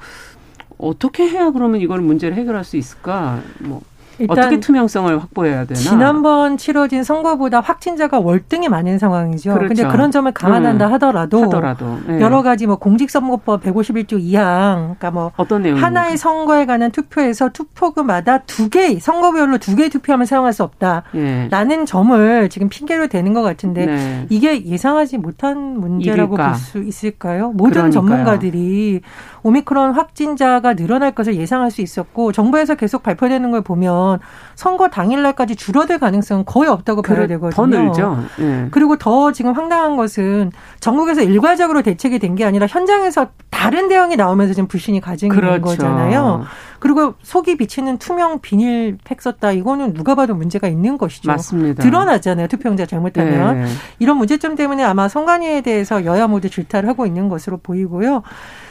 [0.79, 3.43] 어떻게 해야 그러면 이걸 문제를 해결할 수 있을까?
[3.59, 3.83] 뭐
[4.29, 5.79] 어떻게 투명성을 확보해야 되나?
[5.79, 9.55] 지난번 치러진 선거보다 확진자가 월등히 많은 상황이죠.
[9.55, 9.93] 그런데 그렇죠.
[9.93, 10.93] 그런 점을 감안한다 음.
[10.95, 12.21] 하더라도, 하더라도 네.
[12.21, 18.39] 여러 가지 뭐 공직선거법 151조 2항, 그러니까 뭐 어떤 내용 하나의 선거에 관한 투표에서 투표구마다
[18.39, 21.85] 두 개, 선거별로 두 개의 투표함을 사용할 수 없다라는 네.
[21.85, 24.27] 점을 지금 핑계로 대는 것 같은데 네.
[24.31, 27.51] 이게 예상하지 못한 문제라고 볼 수 있을까요?
[27.51, 27.91] 모든 그러니까요.
[27.93, 29.01] 전문가들이
[29.47, 34.19] 오미크론 확진자가 늘어날 것을 예상할 수 있었고 정부에서 계속 발표되는 걸 보면
[34.55, 37.51] 선거 당일날까지 줄어들 가능성은 거의 없다고 봐야 되거든요.
[37.51, 38.19] 더 늘죠.
[38.39, 38.67] 네.
[38.73, 44.53] 그리고 더 지금 황당한 것은 전국에서 일괄적으로 대책이 된 게 아니라 현장에서 다른 대응이 나오면서
[44.53, 45.53] 지금 불신이 가증이 그렇죠.
[45.55, 46.45] 된 거잖아요.
[46.81, 49.53] 그리고 속이 비치는 투명 비닐 팩 썼다.
[49.53, 51.31] 이거는 누가 봐도 문제가 있는 것이죠.
[51.31, 51.83] 맞습니다.
[51.83, 52.49] 드러나잖아요.
[52.49, 53.63] 투표용자 잘못하면.
[53.63, 53.67] 네.
[54.01, 58.23] 이런 문제점 때문에 아마 선관위에 대해서 여야 모두 질타를 하고 있는 것으로 보이고요.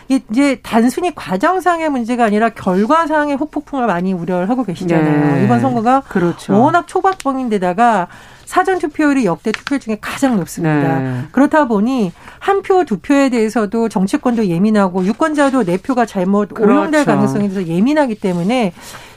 [0.07, 5.35] 이제 단순히 과정상의 문제가 아니라 결과상의 후폭풍을 많이 우려를 하고 계시잖아요.
[5.35, 5.43] 네.
[5.43, 6.53] 이번 선거가 그렇죠.
[6.59, 8.07] 워낙 초박봉인데다가
[8.45, 10.99] 사전 투표율이 역대 투표 중에 가장 높습니다.
[10.99, 11.21] 네.
[11.31, 16.71] 그렇다 보니 한 표, 두 표에 대해서도 정치권도 예민하고 유권자도 내 표가 잘못 그렇죠.
[16.71, 18.73] 오용될 가능성이 있어서 예민하기 때문에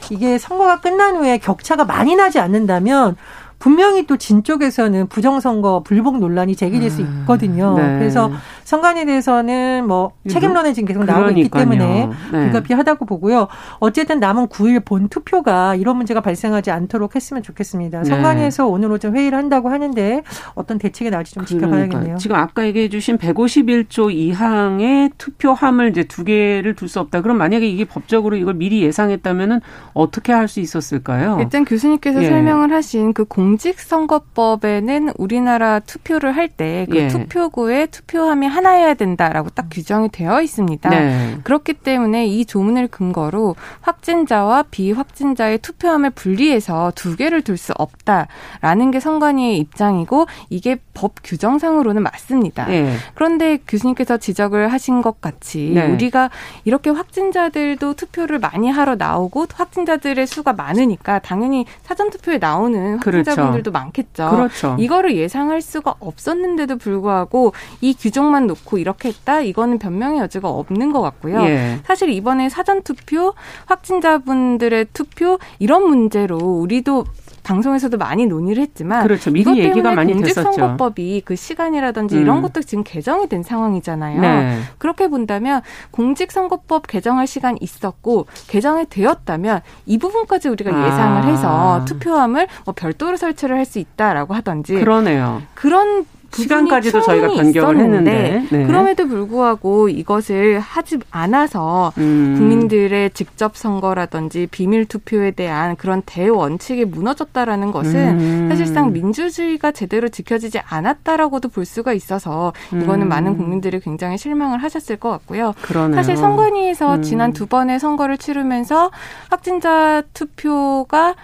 [0.09, 3.15] 이게 선거가 끝난 후에 격차가 많이 나지 않는다면
[3.59, 7.77] 분명히 또 진 쪽에서는 부정선거 불복 논란이 제기될 수 음, 있거든요.
[7.77, 7.99] 네.
[7.99, 8.31] 그래서
[8.69, 12.51] 선관위에 대해서는 뭐 책임론에 지금 계속 나오고 있기 때문에 네.
[12.51, 13.47] 불가피하다고 보고요.
[13.79, 18.03] 어쨌든 남은 9일 본 투표가 이런 문제가 발생하지 않도록 했으면 좋겠습니다.
[18.03, 18.05] 네.
[18.05, 20.21] 선관위에서 오늘 오전 회의를 한다고 하는데
[20.53, 22.17] 어떤 대책이 나올지 좀 지켜봐야겠네요.
[22.17, 27.21] 지금 아까 얘기해 주신 151조 2항의 투표함을 이제 두 개를 둘 수 없다.
[27.21, 29.61] 그럼 만약에 이게 법적으로 이걸 미리 예상했다면은
[29.93, 31.37] 어떻게 할 수 있었을까요?
[31.39, 32.27] 일단 교수님께서 예.
[32.27, 33.49] 설명을 하신 그 공.
[33.49, 37.07] 공직선거법에는 우리나라 투표를 할 때그 예.
[37.07, 40.89] 투표구에 투표함이 하나여야 된다라고 딱 규정이 되어 있습니다.
[40.89, 41.37] 네.
[41.43, 49.01] 그렇기 때문에 이 조문을 근거로 확진자와 비확진자의 투표함을 분리해서 두 개를 둘 수 없다라는 게
[49.01, 52.65] 선관위의 입장이고 이게 법 규정상으로는 맞습니다.
[52.67, 52.95] 네.
[53.15, 55.91] 그런데 교수님께서 지적을 하신 것 같이 네.
[55.91, 56.29] 우리가
[56.63, 62.93] 이렇게 확진자들도 투표를 많이 하러 나오고 확진자들의 수가 많으니까 당연히 사전 투표에 나오는.
[62.95, 63.71] 확진자분들도 그렇죠.
[63.71, 64.29] 많겠죠.
[64.29, 64.75] 그렇죠.
[64.79, 71.01] 이거를 예상할 수가 없었는데도 불구하고 이 규정만 놓고 이렇게 했다 이거는 변명의 여지가 없는 것
[71.01, 71.41] 같고요.
[71.43, 71.79] 예.
[71.85, 73.33] 사실 이번에 사전 투표
[73.67, 77.05] 확진자분들의 투표 이런 문제로 우리도
[77.41, 79.31] 방송에서도 많이 논의를 했지만 그렇죠.
[79.31, 82.21] 이것 때문에 얘기가 많이 공직선거법이 그 시간이라든지 음.
[82.21, 84.21] 이런 것도 지금 개정이 된 상황이잖아요.
[84.21, 84.59] 네.
[84.77, 90.85] 그렇게 본다면 공직선거법 개정할 시간이 있었고 개정이 되었다면 이 부분까지 우리가 아.
[90.87, 95.43] 예상을 해서 투표함을 뭐 별도로 설치를 할 수 있다라고 하던지 그러네요.
[95.53, 98.65] 그런 시간까지도 저희가 변경을 했는데 네.
[98.65, 102.35] 그럼에도 불구하고 이것을 하지 않아서 음.
[102.37, 108.47] 국민들의 직접 선거라든지 비밀 투표에 대한 그런 대원칙이 무너졌다라는 것은 음.
[108.49, 113.09] 사실상 민주주의가 제대로 지켜지지 않았다라고도 볼 수가 있어서 이거는 음.
[113.09, 115.53] 많은 국민들이 굉장히 실망을 하셨을 것 같고요.
[115.61, 115.95] 그러네요.
[115.95, 117.01] 사실 선관위에서 음.
[117.01, 118.91] 지난 두 번의 선거를 치르면서
[119.29, 121.15] 확진자 투표가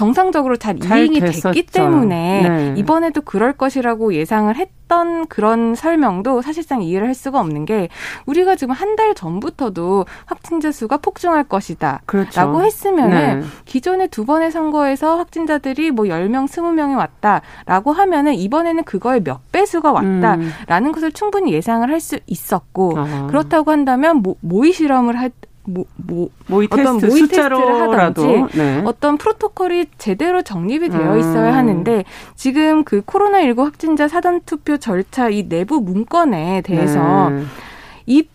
[0.00, 1.52] 정상적으로 잘, 잘 이행이 됐었죠.
[1.52, 2.74] 됐기 때문에 네.
[2.78, 7.88] 이번에도 그럴 것이라고 예상을 했던 그런 설명도 사실상 이해를 할 수가 없는 게
[8.26, 12.00] 우리가 지금 한 달 전부터도 확진자 수가 폭증할 것이다.
[12.06, 12.40] 그렇죠.
[12.40, 13.46] 라고 했으면은 네.
[13.66, 20.88] 기존의 두 번의 선거에서 확진자들이 뭐 10명, 20명이 왔다라고 하면은 이번에는 그거의 몇 배수가 왔다라는
[20.88, 20.92] 음.
[20.92, 23.26] 것을 충분히 예상을 할 수 있었고 아.
[23.28, 25.30] 그렇다고 한다면 모, 모의 실험을 할
[25.64, 28.82] 뭐, 뭐 모의 어떤 테스트, 모의 테스트를 하든지 네.
[28.84, 31.54] 어떤 프로토콜이 제대로 정립이 되어 있어야 음.
[31.54, 37.42] 하는데 지금 그 코로나19 확진자 사전 투표 절차 이 내부 문건에 대해서 네.
[38.06, 38.26] 이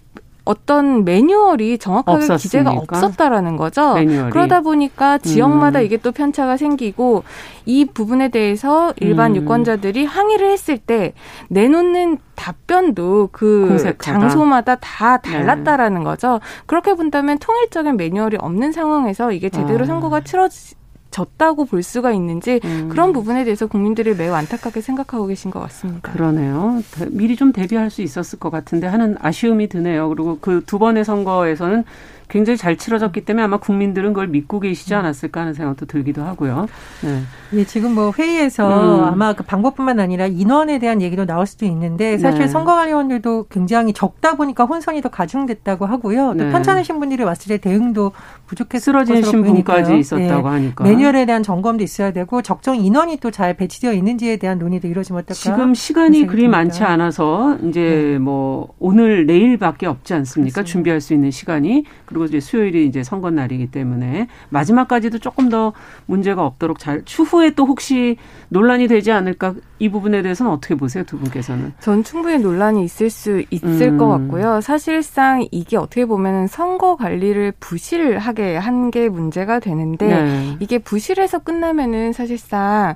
[0.45, 2.37] 어떤 매뉴얼이 정확하게 없었으니까.
[2.37, 3.95] 기재가 없었다라는 거죠.
[3.95, 4.31] 매뉴얼이.
[4.31, 5.85] 그러다 보니까 지역마다 음.
[5.85, 7.23] 이게 또 편차가 생기고
[7.65, 9.37] 이 부분에 대해서 일반 음.
[9.37, 11.13] 유권자들이 항의를 했을 때
[11.49, 13.97] 내놓는 답변도 그 공색하다.
[14.19, 15.31] 장소마다 다 네.
[15.31, 16.05] 달랐다라는 네.
[16.05, 16.39] 거죠.
[16.67, 19.87] 그렇게 본다면 통일적인 매뉴얼이 없는 상황에서 이게 제대로 아.
[19.87, 20.75] 선거가 치러지
[21.15, 22.89] 졌다고 볼 수가 있는지 음.
[22.89, 26.11] 그런 부분에 대해서 국민들이 매우 안타깝게 생각하고 계신 것 같습니다.
[26.11, 26.83] 그러네요.
[27.11, 30.09] 미리 좀 대비할 수 있었을 것 같은데 하는 아쉬움이 드네요.
[30.09, 31.83] 그리고 그 두 번의 선거에서는
[32.27, 34.99] 굉장히 잘 치러졌기 때문에 아마 국민들은 그걸 믿고 계시지 음.
[34.99, 36.65] 않았을까 하는 생각도 들기도 하고요.
[37.03, 37.21] 네.
[37.53, 39.03] 예, 지금 뭐 회의에서 음.
[39.03, 42.47] 아마 그 방법뿐만 아니라 인원에 대한 얘기도 나올 수도 있는데 사실 네.
[42.47, 46.33] 선거관리원들도 굉장히 적다 보니까 혼선이 더 가중됐다고 하고요.
[46.35, 46.51] 또 네.
[46.51, 48.11] 편찮으신 분들이 왔을 때 대응도
[48.47, 50.55] 부족했을 쓰러지신 분까지 있었다고 네.
[50.55, 55.23] 하니까 매뉴얼에 대한 점검도 있어야 되고 적정 인원이 또 잘 배치되어 있는지에 대한 논의도 이루어지면
[55.23, 55.33] 어떨까?
[55.33, 58.17] 지금 시간이 그리 많지 않아서 이제 네.
[58.19, 60.53] 뭐 오늘 내일밖에 없지 않습니까?
[60.53, 60.71] 그렇습니다.
[60.71, 65.73] 준비할 수 있는 시간이 그리고 이제 수요일이 이제 선거 날이기 때문에 마지막까지도 조금 더
[66.05, 68.15] 문제가 없도록 잘 추후에 또 혹시
[68.49, 71.73] 논란이 되지 않을까 이 부분에 대해서는 어떻게 보세요 두 분께서는?
[71.81, 73.97] 전 충분히 논란이 있을 수 있을 음.
[73.97, 74.61] 것 같고요.
[74.61, 80.57] 사실상 이게 어떻게 보면 선거 관리를 부실하게 한 게 문제가 되는데 네.
[80.59, 82.95] 이게 부실해서 끝나면은 사실상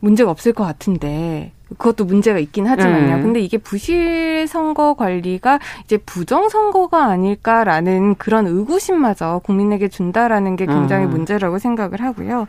[0.00, 3.16] 문제가 없을 것 같은데 그것도 문제가 있긴 하지만요.
[3.16, 3.22] 네.
[3.22, 11.06] 근데 이게 부실 선거 관리가 이제 부정 선거가 아닐까라는 그런 의구심마저 국민에게 준다라는 게 굉장히
[11.06, 11.10] 음.
[11.10, 12.46] 문제라고 생각을 하고요.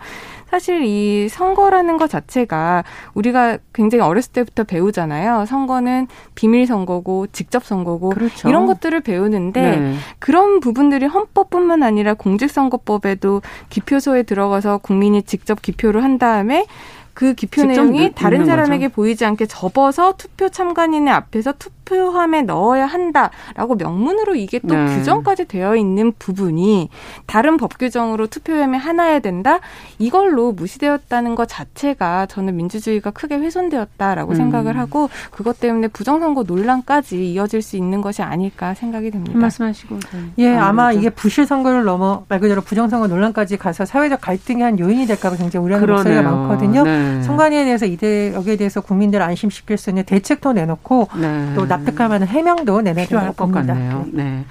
[0.49, 2.83] 사실 이 선거라는 것 자체가
[3.13, 5.45] 우리가 굉장히 어렸을 때부터 배우잖아요.
[5.45, 8.47] 선거는 비밀 선거고 직접 선거고 그렇죠.
[8.47, 9.95] 이런 것들을 배우는데 네.
[10.19, 16.65] 그런 부분들이 헌법뿐만 아니라 공직선거법에도 기표소에 들어가서 국민이 직접 기표를 한 다음에
[17.13, 18.95] 그 기표 내용이 다른 사람에게 거죠.
[18.95, 24.97] 보이지 않게 접어서 투표 참관인의 앞에서 투표 함에 넣어야 한다라고 명문으로 이게 또 네.
[24.97, 26.89] 규정까지 되어 있는 부분이
[27.25, 29.59] 다른 법 규정으로 투표함에 하나야 된다
[29.99, 34.35] 이걸로 무시되었다는 것 자체가 저는 민주주의가 크게 훼손되었다라고 음.
[34.35, 39.37] 생각을 하고 그것 때문에 부정선거 논란까지 이어질 수 있는 것이 아닐까 생각이 듭니다.
[39.37, 39.99] 말씀하시고
[40.39, 45.05] 예 아마 이게 부실 선거를 넘어 말 그대로 부정선거 논란까지 가서 사회적 갈등이 한 요인이
[45.05, 46.83] 될까 봐 굉장히 우려하는 목소리가 많거든요.
[46.83, 47.15] 네.
[47.15, 47.23] 네.
[47.23, 51.53] 선관위에 대해서 이대 여기에 대해서 국민들 안심시킬 수 있는 대책도 내놓고 네.
[51.55, 54.05] 또 납득할 만한 해명도 내놔야 것 같네요.
[54.11, 54.45] 네.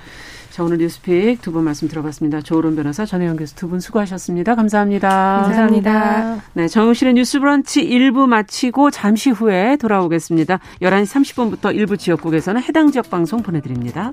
[0.51, 2.41] 자, 오늘 뉴스픽 두 분 말씀 들어봤습니다.
[2.41, 4.55] 조론 변호사, 전혜영 교수 두 분 수고하셨습니다.
[4.55, 5.43] 감사합니다.
[5.45, 6.37] 감사합니다.
[6.55, 10.59] 네, 정우실의 뉴스 브런치 1부 마치고 잠시 후에 돌아오겠습니다.
[10.81, 11.05] 11시
[11.61, 14.13] 30분부터 일부 지역국에서는 해당 지역 방송 보내드립니다.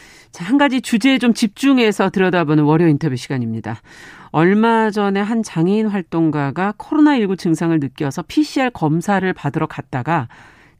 [0.31, 3.81] 자, 한 가지 주제에 좀 집중해서 들여다보는 월요 인터뷰 시간입니다.
[4.31, 10.29] 얼마 전에 한 장애인 활동가가 코로나19 증상을 느껴서 PCR 검사를 받으러 갔다가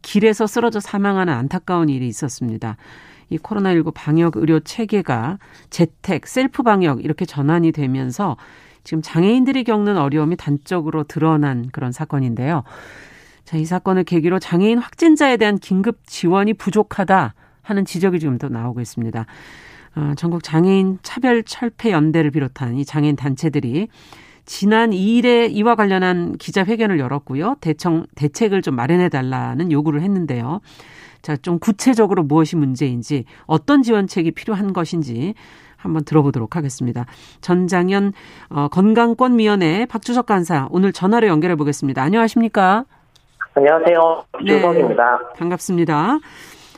[0.02, 2.78] 길에서 쓰러져 사망하는 안타까운 일이 있었습니다.
[3.30, 5.38] 이 코로나19 방역 의료 체계가
[5.70, 8.38] 재택, 셀프 방역 이렇게 전환이 되면서
[8.86, 12.64] 지금 장애인들이 겪는 어려움이 단적으로 드러난 그런 사건인데요.
[13.44, 18.82] 자, 이 사건을 계기로 장애인 확진자에 대한 긴급 지원이 부족하다 하는 지적이 지금 또 나오고
[18.82, 19.26] 있습니다.
[19.96, 23.88] 어, 전국 장애인 차별 철폐 연대를 비롯한 이 장애인 단체들이
[24.46, 27.58] 지난 2일에 이와 관련한 기자회견을 열었고요.
[27.62, 30.62] 대청, 대책을 좀 마련해 달라는 요구를 했는데요.
[31.22, 35.36] 자, 좀 구체적으로 무엇이 문제인지 어떤 지원책이 필요한 것인지
[35.78, 37.06] 한번 들어보도록 하겠습니다.
[37.42, 38.14] 전장현
[38.50, 42.02] 어, 건강권위원회 박주석 간사 오늘 전화로 연결해 보겠습니다.
[42.02, 42.86] 안녕하십니까?
[43.54, 44.24] 안녕하세요.
[44.46, 45.18] 주석입니다.
[45.18, 46.20] 네, 반갑습니다.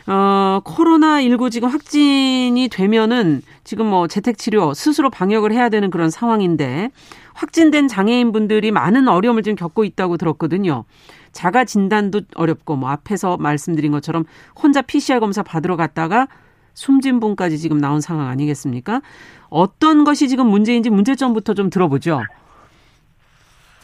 [0.05, 6.91] 어, 코로나19 지금 확진이 되면은 지금 뭐 재택치료, 스스로 방역을 해야 되는 그런 상황인데
[7.33, 10.83] 확진된 장애인분들이 많은 어려움을 지금 겪고 있다고 들었거든요.
[11.31, 14.25] 자가 진단도 어렵고 뭐 앞에서 말씀드린 것처럼
[14.61, 16.27] 혼자 PCR 검사 받으러 갔다가
[16.73, 19.01] 숨진 분까지 지금 나온 상황 아니겠습니까?
[19.49, 22.21] 어떤 것이 지금 문제인지 문제점부터 좀 들어보죠.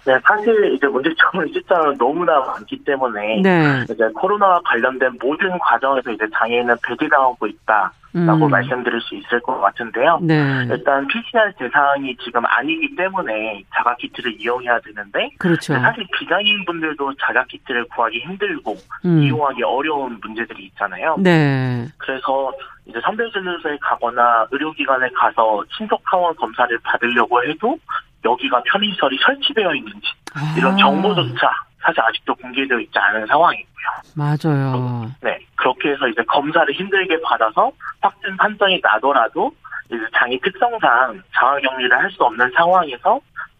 [0.06, 3.84] 네, 사실 이제 문제점은 숫자는 너무나 많기 때문에 네.
[3.84, 8.50] 이제 코로나와 관련된 모든 과정에서 이제 장애인은 배제당하고 있다 라고 음.
[8.50, 10.20] 말씀드릴 수 있을 것 같은데요.
[10.24, 10.66] 네.
[10.70, 15.76] 일단 PCR 대상이 지금 아니기 때문에 자가 키트를 이용해야 되는데 그렇죠.
[15.76, 19.22] 사실 비장애인 분들도 자가 키트를 구하기 힘들고 음.
[19.22, 21.18] 이용하기 어려운 문제들이 있잖아요.
[21.20, 21.86] 네.
[22.00, 22.52] 그래서
[22.88, 27.78] 이제 선별진료소에 가거나 의료기관에 가서 신속 항원 검사를 받으려고 해도
[28.26, 30.56] 여기가 편의시설이 설치되어 있는지 아.
[30.58, 31.52] 이런 정보조차
[31.82, 33.70] 사실 아직도 공개되어 있지 않은 상황이고요.
[34.16, 35.12] 맞아요.
[35.22, 35.40] 네.
[35.56, 39.52] 그렇게 해서 이제 검사를 힘들게 받아서 확진 판정이 나더라도
[39.88, 43.20] 이제 장애 특성상 자가격리를 할 수 없는 상황에서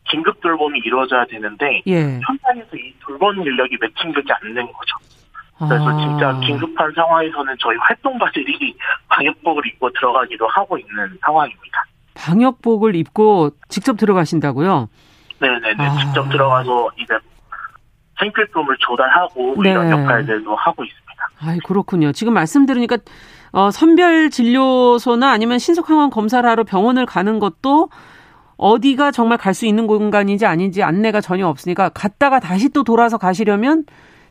[0.10, 2.20] 긴급 돌봄이 이루어져야 되는데 예.
[2.20, 4.96] 현장에서 이 돌봄 인력이 매칭되지 않는 거죠.
[5.58, 5.98] 그래서 아.
[5.98, 8.76] 진짜 긴급한 상황에서는 저희 활동가들이
[9.10, 11.84] 방역복을 입고 들어가기도 하고 있는 상황입니다.
[12.14, 14.90] 방역복을 입고 직접 들어가신다고요?
[15.40, 15.76] 네네네.
[15.78, 15.98] 아.
[16.00, 17.14] 직접 들어가서 이제
[18.20, 19.72] 생필품을 조달하고 네.
[19.72, 21.30] 이런 역할들도 하고 있습니다.
[21.42, 22.12] 아 그렇군요.
[22.12, 22.98] 지금 말씀 들으니까
[23.52, 27.90] 어, 선별 진료소나 아니면 신속항원 검사를 하러 병원을 가는 것도
[28.58, 33.86] 어디가 정말 갈 수 있는 공간인지 아닌지 안내가 전혀 없으니까 갔다가 다시 또 돌아서 가시려면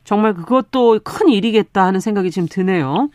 [0.04, 3.08] 정말 그것도 큰 일이겠다 하는 생각이 지금 드네요.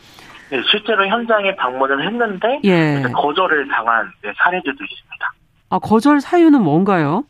[0.53, 3.01] 네, 실제로 현장에 방문을 했는데 예.
[3.11, 5.33] 거절을 당한 네, 사례들도 있습니다.
[5.69, 7.23] 아 거절 사유는 뭔가요?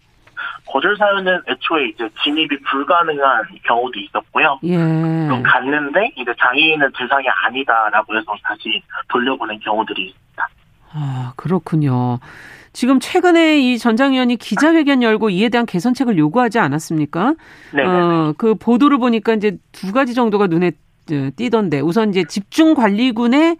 [0.67, 4.59] 거절 사유는 애초에 이제 진입이 불가능한 경우도 있었고요.
[4.63, 4.75] 예.
[4.75, 10.49] 그럼 갔는데 이제 장애인은 대상이 아니다라고 해서 다시 돌려보낸 경우들이 있습니다.
[10.91, 12.19] 아 그렇군요.
[12.73, 17.35] 지금 최근에 이 전장위원이 기자회견 열고 이에 대한 개선책을 요구하지 않았습니까?
[17.71, 17.85] 네.
[17.85, 20.71] 어, 그 보도를 보니까 이제 두 가지 정도가 눈에
[21.05, 23.57] 띄던데 우선 이제 집중 관리군에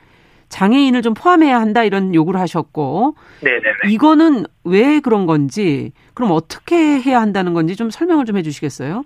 [0.50, 3.90] 장애인을 좀 포함해야 한다 이런 요구를 하셨고 네네네.
[3.90, 9.04] 이거는 왜 그런 건지 그럼 어떻게 해야 한다는 건지 좀 설명을 좀 해주시겠어요?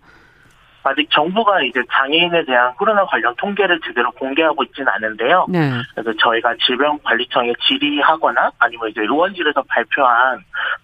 [0.84, 5.45] 아직 정부가 이제 장애인에 대한 코로나 관련 통계를 제대로 공개하고 있지는 않은데요.
[5.50, 5.71] 네.
[5.93, 10.39] 그래서 저희가 질병관리청에 질의하거나 아니면 이제 의원실에서 발표한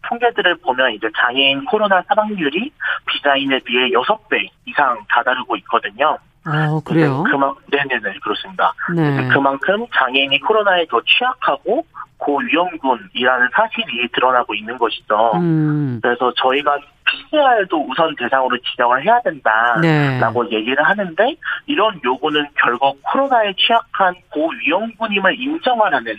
[0.09, 2.71] 통계들을 보면 이제 장애인 코로나 사망률이
[3.05, 6.17] 비장애인에 비해 6배 이상 다다르고 있거든요.
[6.45, 7.23] 아, 그래요?
[7.23, 8.73] 그만, 네네네, 그렇습니다.
[8.95, 9.27] 네.
[9.29, 11.85] 그만큼 장애인이 코로나에 더 취약하고
[12.17, 15.31] 고위험군이라는 사실이 드러나고 있는 것이죠.
[15.35, 15.99] 음.
[16.01, 20.57] 그래서 저희가 PCR도 우선 대상으로 지정을 해야 된다라고 네.
[20.57, 26.15] 얘기를 하는데 이런 요구는 결국 코로나에 취약한 고위험군임을 인정하라는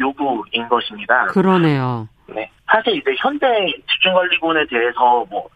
[0.00, 1.26] 요구인 것입니다.
[1.26, 2.08] 그러네요.
[2.28, 2.50] 네.
[2.66, 3.46] 사실 이제 현대
[3.90, 5.48] 집중관리군에 대해서 뭐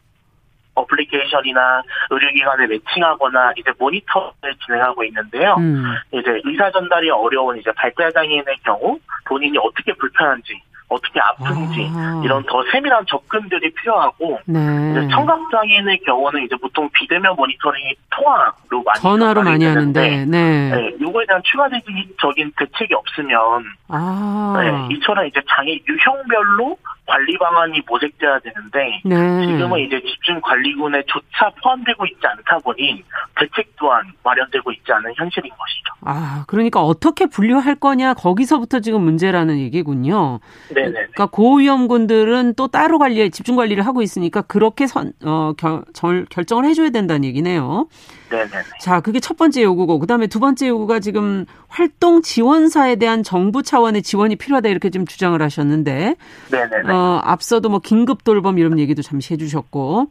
[0.74, 5.54] 어플리케이션이나 의료기관에 매칭하거나 이제 모니터를 진행하고 있는데요.
[5.58, 5.94] 음.
[6.12, 10.60] 이제 의사 전달이 어려운 이제 발달 장애인의 경우 본인이 어떻게 불편한지
[10.92, 12.20] 어떻게 아픈지 아.
[12.22, 14.60] 이런 더 세밀한 접근들이 필요하고 네.
[15.08, 20.26] 청각 장애인의 경우는 이제 보통 비대면 모니터링이 통화로 많이 전화로 많이 하는데 네.
[20.26, 20.96] 네.
[21.00, 24.60] 요거에 대한 추가적인 대책이 없으면 아.
[24.60, 29.46] 네, 이처럼 이제 장애 유형별로 관리 방안이 모색돼야 되는데 네.
[29.46, 33.02] 지금은 이제 집중 관리군에 조차 포함되고 있지 않다 보니
[33.36, 35.92] 대책 또한 마련되고 있지 않은 현실인 것이죠.
[36.02, 40.40] 아 그러니까 어떻게 분류할 거냐 거기서부터 지금 문제라는 얘기군요.
[40.74, 46.64] 네, 그러니까 고위험군들은 또 따로 관리 집중 관리를 하고 있으니까 그렇게 선, 어, 결, 결정을
[46.64, 47.88] 해줘야 된다는 얘기네요.
[48.30, 48.50] 네네.
[48.80, 53.62] 자, 그게 첫 번째 요구고, 그 다음에 두 번째 요구가 지금 활동 지원사에 대한 정부
[53.62, 56.16] 차원의 지원이 필요하다 이렇게 좀 주장을 하셨는데,
[56.50, 56.82] 네네.
[56.92, 60.10] 어, 앞서도 뭐 긴급 돌봄 이런 얘기도 잠시 해주셨고,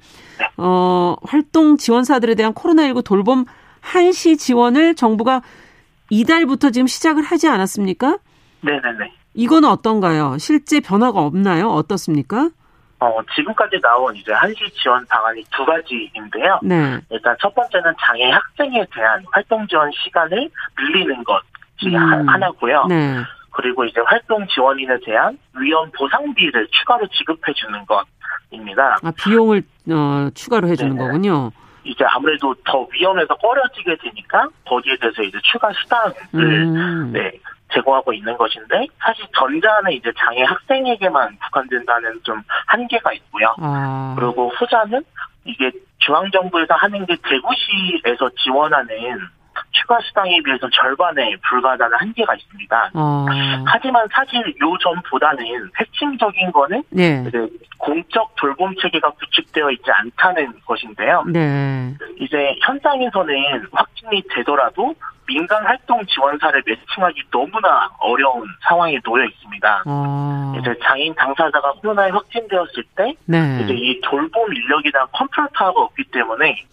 [0.57, 3.45] 어, 활동 지원사들에 대한 코로나19 돌봄
[3.79, 5.41] 한시 지원을 정부가
[6.09, 8.17] 이달부터 지금 시작을 하지 않았습니까?
[8.61, 9.11] 네네네.
[9.33, 10.37] 이거는 어떤가요?
[10.39, 11.69] 실제 변화가 없나요?
[11.69, 12.49] 어떻습니까?
[12.99, 16.59] 어, 지금까지 나온 이제 한시 지원 방안이 두 가지인데요.
[16.61, 16.99] 네.
[17.09, 22.29] 일단 첫 번째는 장애 학생에 대한 활동 지원 시간을 늘리는 것이 음.
[22.29, 22.85] 하나고요.
[22.87, 23.17] 네.
[23.51, 28.97] 그리고 이제 활동 지원인에 대한 위험 보상비를 추가로 지급해 주는 것입니다.
[29.03, 31.51] 아, 비용을 어, 추가로 해 주는 거군요.
[31.83, 37.11] 이제 아무래도 더 위험해서 꺼려지게 되니까 거기에 대해서 이제 추가 수당을 음.
[37.11, 37.31] 네,
[37.73, 43.55] 제공하고 있는 것인데 사실 전자는 이제 장애 학생에게만 국한된다는 좀 한계가 있고요.
[43.59, 44.15] 아.
[44.17, 45.03] 그리고 후자는
[45.45, 49.19] 이게 중앙정부에서 하는 게 대구시에서 지원하는
[49.71, 52.91] 추가 수당에 비해서 절반에 불과하다는 한계가 있습니다.
[52.93, 53.25] 어.
[53.65, 57.23] 하지만 사실 요 전보다는 핵심적인 거는 네.
[57.77, 61.23] 공적 돌봄 체계가 구축되어 있지 않다는 것인데요.
[61.27, 61.93] 네.
[62.19, 63.35] 이제 현장에서는
[63.71, 64.93] 확진이 되더라도
[65.27, 69.83] 민간 활동 지원사를 매칭하기 너무나 어려운 상황에 놓여 있습니다.
[69.85, 70.53] 어.
[70.59, 73.61] 이제 장애인 당사자가 코로나에 확진되었을 때 네.
[73.63, 74.51] 이제 이 돌봄
[75.21, 76.63] 컨트롤 타워가 없기 때문에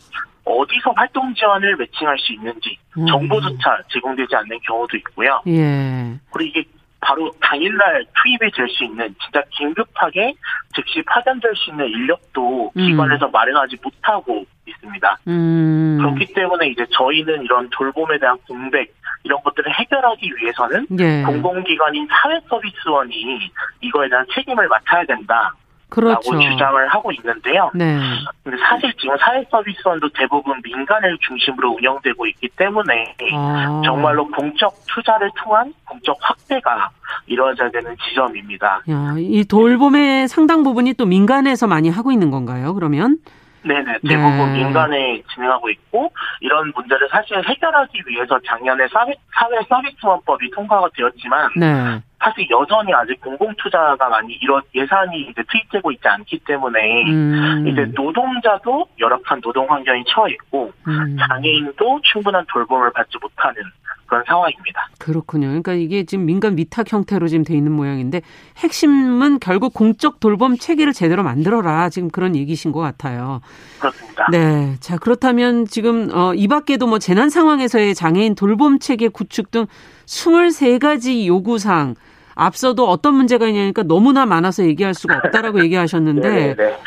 [0.49, 3.07] 어디서 활동 지원을 매칭할 수 있는지 음.
[3.07, 5.41] 정보조차 제공되지 않는 경우도 있고요.
[5.47, 6.15] 예.
[6.31, 6.69] 그리고 이게
[7.01, 10.35] 바로 당일날 투입이 될 수 있는 진짜 긴급하게
[10.75, 12.87] 즉시 파견될 수 있는 인력도 음.
[12.87, 15.19] 기관에서 마련하지 못하고 있습니다.
[15.29, 15.99] 음.
[16.01, 18.93] 그렇기 때문에 이제 저희는 이런 돌봄에 대한 공백
[19.25, 21.23] 이런 것들을 해결하기 위해서는 예.
[21.23, 25.55] 공공기관인 사회서비스원이 이거에 대한 책임을 맡아야 된다.
[25.89, 26.33] 그렇죠.
[26.33, 27.71] 라고 주장을 하고 있는데요.
[27.75, 27.99] 네.
[28.45, 33.81] 근데 사실 지금 사회서비스원도 대부분 민간을 중심으로 운영되고 있기 때문에 아.
[33.85, 36.91] 정말로 공적 투자를 통한 공적 확대가
[37.27, 38.83] 이루어져야 되는 지점입니다.
[38.91, 42.75] 야, 이 돌봄의 상당 부분이 또 민간에서 많이 하고 있는 건가요?
[42.75, 43.19] 그러면?
[43.63, 44.65] 네네 대부분 네.
[44.65, 52.03] 민간에 진행하고 있고 이런 문제를 사실 해결하기 위해서 작년에 사회, 사회 서비스원법이 통과가 되었지만 네.
[52.21, 57.69] 사실 여전히 아직 공공 투자가 많이 이런 예산이 이제 투입되고 있지 않기 때문에 음.
[57.69, 61.17] 이제 노동자도 열악한 노동 환경에 처해 있고 음.
[61.17, 63.63] 장애인도 충분한 돌봄을 받지 못하는
[64.09, 64.89] 그런 상황입니다.
[64.99, 65.49] 그렇군요.
[65.49, 68.23] 그러니까 이게 지금 민간 위탁 형태로 지금 돼 있는 모양인데
[68.57, 71.91] 핵심은 결국 공적 돌봄 체계를 제대로 만들어라.
[71.91, 73.41] 지금 그런 얘기신 것 같아요.
[73.79, 74.27] 그렇습니다.
[74.33, 74.77] 네.
[74.81, 79.67] 자, 그렇다면 지금 어, 이 밖에도 뭐 재난 상황에서의 장애인 돌봄 체계 구축 등
[80.07, 81.95] 23가지 요구사항
[82.39, 86.79] 앞서도 어떤 문제가 있냐니까 너무나 많아서 얘기할 수가 없다라고 얘기하셨는데 네, 네, 네.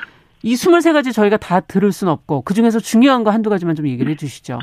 [0.44, 4.16] 이 23가지 저희가 다 들을 수는 없고 그중에서 중요한 거 한두 가지만 좀 얘기를 해
[4.16, 4.60] 주시죠.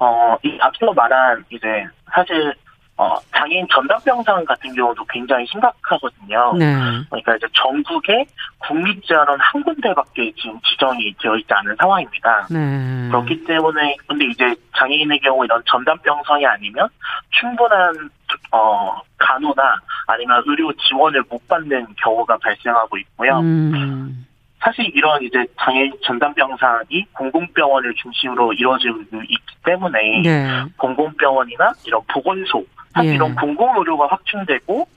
[0.00, 2.52] 어, 이 앞서 말한 이제 사실
[2.96, 6.52] 어, 장애인 전담병상 같은 경우도 굉장히 심각하거든요.
[6.58, 6.74] 네.
[7.08, 8.26] 그러니까 이제 전국에
[8.58, 12.48] 국립재활원 한 군데밖에 지금 지정이 되어 있지 않은 상황입니다.
[12.50, 13.08] 네.
[13.08, 16.88] 그렇기 때문에 근데 이제 장애인의 경우 이런 전담병상이 아니면
[17.30, 18.10] 충분한
[18.50, 23.38] 어, 간호나 아니면 의료 지원을 못 받는 경우가 발생하고 있고요.
[23.40, 24.26] 음.
[24.60, 30.64] 사실 이런 이제 장애 전담병상이 공공병원을 중심으로 이루어지고 있기 때문에 네.
[30.76, 33.14] 공공병원이나 이런 보건소 사실 예.
[33.14, 34.88] 이런 공공의료가 확충되고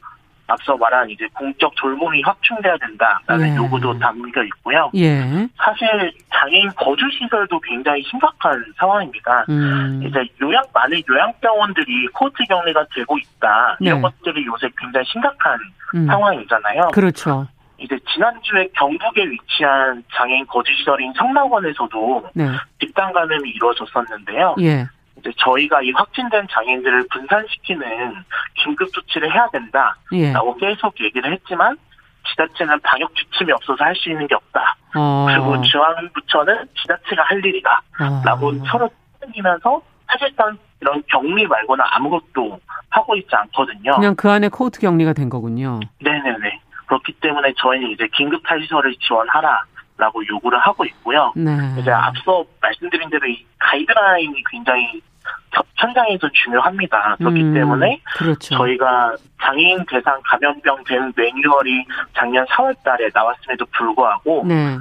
[0.48, 3.56] 앞서 말한 이제 공적 돌봄이 확충돼야 된다라는 예.
[3.56, 4.92] 요구도 담겨 있고요.
[4.96, 5.48] 예.
[5.58, 9.46] 사실 장애인 거주 시설도 굉장히 심각한 상황입니다.
[9.50, 10.02] 음.
[10.06, 14.02] 이제 요양 많은 요양병원들이 코트 격리가 되고 있다 이런 네.
[14.02, 15.58] 것들이 요새 굉장히 심각한
[15.96, 16.06] 음.
[16.08, 16.90] 상황이잖아요.
[16.94, 17.48] 그렇죠.
[17.78, 22.48] 이제 지난주에 경북에 위치한 장애인 거주 시설인 성남원에서도 네.
[22.80, 24.56] 집단 감염이 이루어졌었는데요.
[24.62, 24.86] 예.
[25.22, 28.16] 이제 저희가 이 확진된 장애인들을 분산시키는
[28.64, 30.34] 긴급 조치를 해야 된다라고 예.
[30.60, 31.78] 계속 얘기를 했지만
[32.30, 34.76] 지자체는 방역 지침이 없어서 할 수 있는 게 없다.
[34.96, 35.26] 어.
[35.30, 37.82] 그리고 중앙부처는 지자체가 할 일이다.
[38.02, 38.22] 어.
[38.26, 42.60] 라고 서로 챙기면서 사실상 이런 격리 말고는 아무것도
[42.90, 43.94] 하고 있지 않거든요.
[43.96, 45.80] 그냥 그 안에 코호트 격리가 된 거군요.
[46.00, 46.60] 네네네.
[46.88, 49.64] 그렇기 때문에 저희는 이제 긴급 탈시설을 지원하라.
[49.98, 51.32] 라고 요구를 하고 있고요.
[51.36, 51.52] 네.
[51.78, 55.00] 이제 앞서 말씀드린 대로 이 가이드라인이 굉장히
[55.76, 57.16] 현장에서 중요합니다.
[57.18, 58.56] 그렇기 음, 때문에 그렇죠.
[58.56, 64.78] 저희가 장애인 대상 감염병 된 매뉴얼이 작년 4월 달에 나왔음에도 불구하고 네.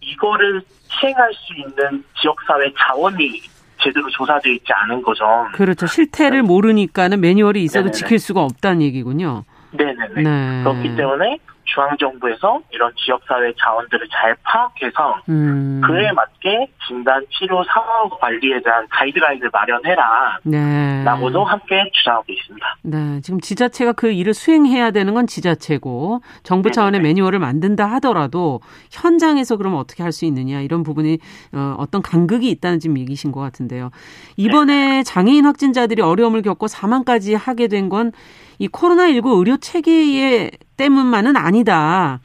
[0.00, 3.40] 이거를 시행할 수 있는 지역사회 자원이
[3.82, 5.24] 제대로 조사되어 있지 않은 거죠.
[5.54, 5.86] 그렇죠.
[5.86, 6.46] 실태를 네.
[6.46, 7.92] 모르니까는 매뉴얼이 있어도 네네네.
[7.92, 9.44] 지킬 수가 없다는 얘기군요.
[9.72, 10.22] 네네네.
[10.22, 10.62] 네.
[10.62, 15.80] 그렇기 때문에 중앙정부에서 이런 지역사회 자원들을 잘 파악해서 음.
[15.84, 20.38] 그에 맞게 진단, 치료, 상황 관리에 대한 가이드라인을 마련해라.
[20.44, 21.02] 네.
[21.04, 22.76] 라고도 함께 주장하고 있습니다.
[22.82, 23.20] 네.
[23.22, 27.08] 지금 지자체가 그 일을 수행해야 되는 건 지자체고 정부 차원의 네네.
[27.08, 28.60] 매뉴얼을 만든다 하더라도
[28.90, 31.18] 현장에서 그럼 어떻게 할 수 있느냐 이런 부분이
[31.54, 33.90] 어, 어떤 간극이 있다는 지금 얘기신 것 같은데요.
[34.36, 35.02] 이번에 네.
[35.02, 38.12] 장애인 확진자들이 어려움을 겪고 사망까지 하게 된건
[38.58, 42.20] 이 코로나19 의료 체계에 때문만은 아니다.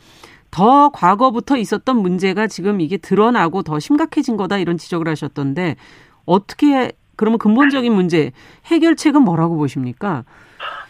[0.52, 5.76] 더 과거부터 있었던 문제가 지금 이게 드러나고 더 심각해진 거다 이런 지적을 하셨던데
[6.26, 8.32] 어떻게 그러면 근본적인 문제
[8.66, 10.24] 해결책은 뭐라고 보십니까?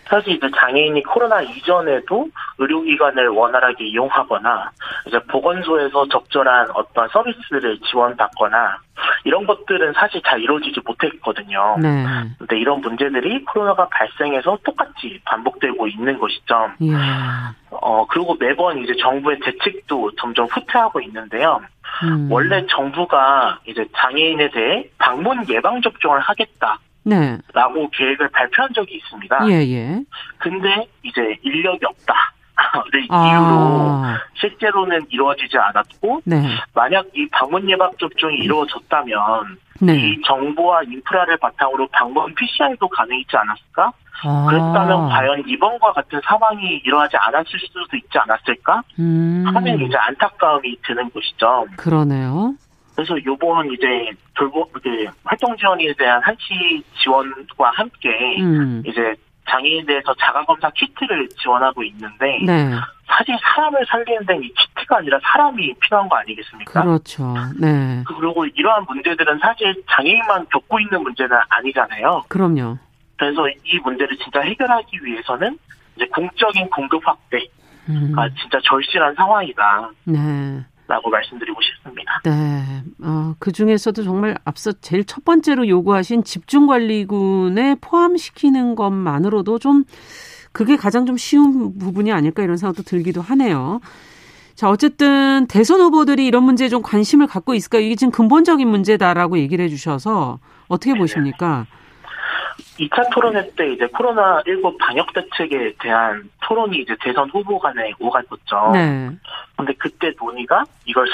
[0.10, 2.28] 사실 이제 장애인이 코로나 이전에도
[2.58, 4.72] 의료기관을 원활하게 이용하거나
[5.08, 8.80] 이제 보건소에서 적절한 어떤 서비스를 지원받거나
[9.26, 11.78] 이런 것들은 사실 잘 이루어지지 못했거든요.
[11.82, 12.06] 네.
[12.40, 16.72] 근데 이런 문제들이 코로나가 발생해서 똑같이 반복되고 있는 것이죠.
[16.82, 16.94] 예.
[17.70, 21.60] 어 그리고 매번 이제 정부의 대책도 점점 후퇴하고 있는데요.
[22.04, 22.32] 음.
[22.32, 26.80] 원래 정부가 이제 장애인에 대해 방문 예방 접종을 하겠다.
[27.08, 27.38] 네.
[27.54, 29.50] 라고 계획을 발표한 적이 있습니다.
[29.50, 30.04] 예, 예.
[30.38, 32.14] 근데 이제 인력이 없다.
[32.92, 33.28] 를 아.
[33.28, 36.42] 이유로 실제로는 이루어지지 않았고 네.
[36.74, 39.96] 만약 이 방문 예방 접종이 이루어졌다면 네.
[39.96, 43.92] 이 정보와 인프라를 바탕으로 방문 PCR도 가능했지 않았을까?
[44.24, 44.48] 아.
[44.50, 48.82] 그랬다면 과연 이번과 같은 상황이 일어나지 않았을 수도 있지 않았을까?
[49.00, 49.44] 음.
[49.54, 51.68] 하는 이제 안타까움이 드는 것이죠.
[51.78, 52.56] 그러네요.
[52.98, 58.82] 그래서 요번 이제 돌보 그 활동 지원에 대한 한시 지원과 함께 음.
[58.88, 59.14] 이제
[59.48, 62.72] 장애인에 대해서 자가 검사 키트를 지원하고 있는데 네.
[63.06, 66.82] 사실 사람을 살리는 데는 이 키트가 아니라 사람이 필요한 거 아니겠습니까?
[66.82, 67.36] 그렇죠.
[67.62, 68.04] 네.
[68.08, 72.24] 그리고 이러한 문제들은 사실 장애인만 겪고 있는 문제는 아니잖아요.
[72.30, 72.80] 그럼요.
[73.16, 75.56] 그래서 이 문제를 진짜 해결하기 위해서는
[75.96, 77.46] 이제 공적인 공급 확대가
[77.90, 78.16] 음.
[78.42, 79.92] 진짜 절실한 상황이다.
[80.06, 80.66] 네.
[80.88, 82.22] 라고 말씀드리고 싶습니다.
[82.24, 82.84] 네.
[83.04, 89.84] 어, 그 중에서도 정말 앞서 제일 첫 번째로 요구하신 집중관리군에 포함시키는 것만으로도 좀
[90.54, 93.82] 그게 가장 좀 쉬운 부분이 아닐까 이런 생각도 들기도 하네요.
[94.56, 97.82] 자, 어쨌든 대선 후보들이 이런 문제에 좀 관심을 갖고 있을까요?
[97.82, 101.68] 이게 지금 근본적인 문제다라고 얘기를 해 주셔서 어떻게 보십니까?
[102.80, 108.72] 2차 토론회 때 이제 코로나19 방역 대책에 대한 토론이 이제 대선 후보 간에 오갔었죠.
[108.74, 109.10] 네.
[109.56, 111.08] 근데 그때 논의가 이걸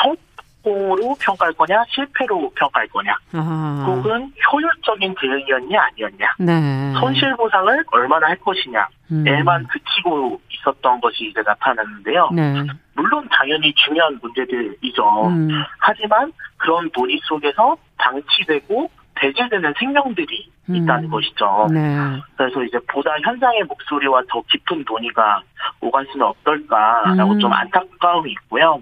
[0.64, 3.86] 성공으로 평가할 거냐, 실패로 평가할 거냐, 아.
[3.88, 6.94] 혹은 효율적인 대응이었냐, 아니었냐, 네.
[7.00, 9.68] 손실보상을 얼마나 할 것이냐에만 음.
[9.70, 12.30] 그치고 있었던 것이 이제 나타났는데요.
[12.34, 12.54] 네.
[12.96, 15.28] 물론 당연히 중요한 문제들이죠.
[15.28, 15.50] 음.
[15.80, 20.53] 하지만 그런 논의 속에서 방치되고 배제되는 생명들이 음.
[20.68, 21.68] 있다는 것이죠.
[21.72, 22.22] 네.
[22.38, 25.42] 그래서 이제 보다 현장의 목소리와 더 깊은 논의가
[25.82, 27.40] 오갔으면 어떨까라고 음.
[27.40, 28.82] 좀 안타까움이 있고요.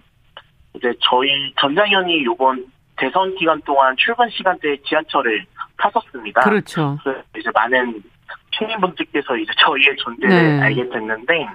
[0.76, 2.66] 이제 저희 전장현이 요번
[2.98, 5.44] 대선 기간 동안 출근 시간대에 지하철을
[5.78, 6.42] 탔었습니다.
[6.42, 6.98] 그렇죠.
[7.04, 8.04] 그래서 이제 많은
[8.52, 10.62] 시민분들께서 이제 저희의 존재를 네.
[10.62, 11.48] 알게 됐는데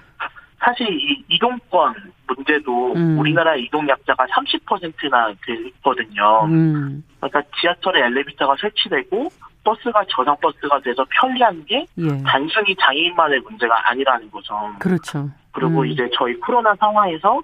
[0.59, 1.95] 사실 이 이동권
[2.27, 3.19] 문제도 음.
[3.19, 6.45] 우리나라 이동 약자가 30%나 되거든요.
[6.47, 7.05] 음.
[7.21, 9.29] 그러니까 지하철에 엘리베이터가 설치되고
[9.67, 12.23] 버스가 저장 버스가 돼서 편리한 게 예.
[12.25, 14.55] 단순히 장애인만의 문제가 아니라는 거죠.
[14.79, 15.29] 그렇죠.
[15.51, 15.87] 그리고 음.
[15.87, 17.41] 이제 저희 코로나 상황에서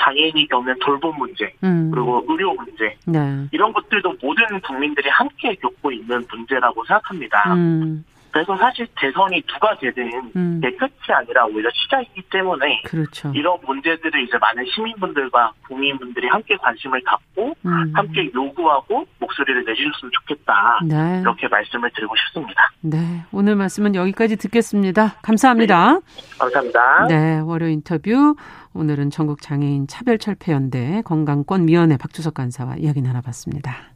[0.00, 1.90] 장애인이 겪는 돌봄 문제, 음.
[1.92, 3.46] 그리고 의료 문제, 네.
[3.50, 7.54] 이런 것들도 모든 국민들이 함께 겪고 있는 문제라고 생각합니다.
[7.54, 8.04] 음.
[8.36, 10.60] 그래서 사실 대선이 누가 되든 음.
[10.60, 13.32] 끝이 아니라 오히려 시작이기 때문에 그렇죠.
[13.34, 17.92] 이런 문제들을 이제 많은 시민분들과 국민분들이 함께 관심을 갖고 음.
[17.94, 20.80] 함께 요구하고 목소리를 내주셨으면 좋겠다.
[20.84, 21.20] 네.
[21.22, 22.70] 이렇게 말씀을 드리고 싶습니다.
[22.82, 25.14] 네, 오늘 말씀은 여기까지 듣겠습니다.
[25.22, 25.94] 감사합니다.
[25.94, 26.38] 네.
[26.38, 27.06] 감사합니다.
[27.08, 28.36] 네, 월요 인터뷰
[28.74, 33.95] 오늘은 전국 장애인 차별철폐연대 건강권 위원회 박주석 간사와 이야기 나눠봤습니다.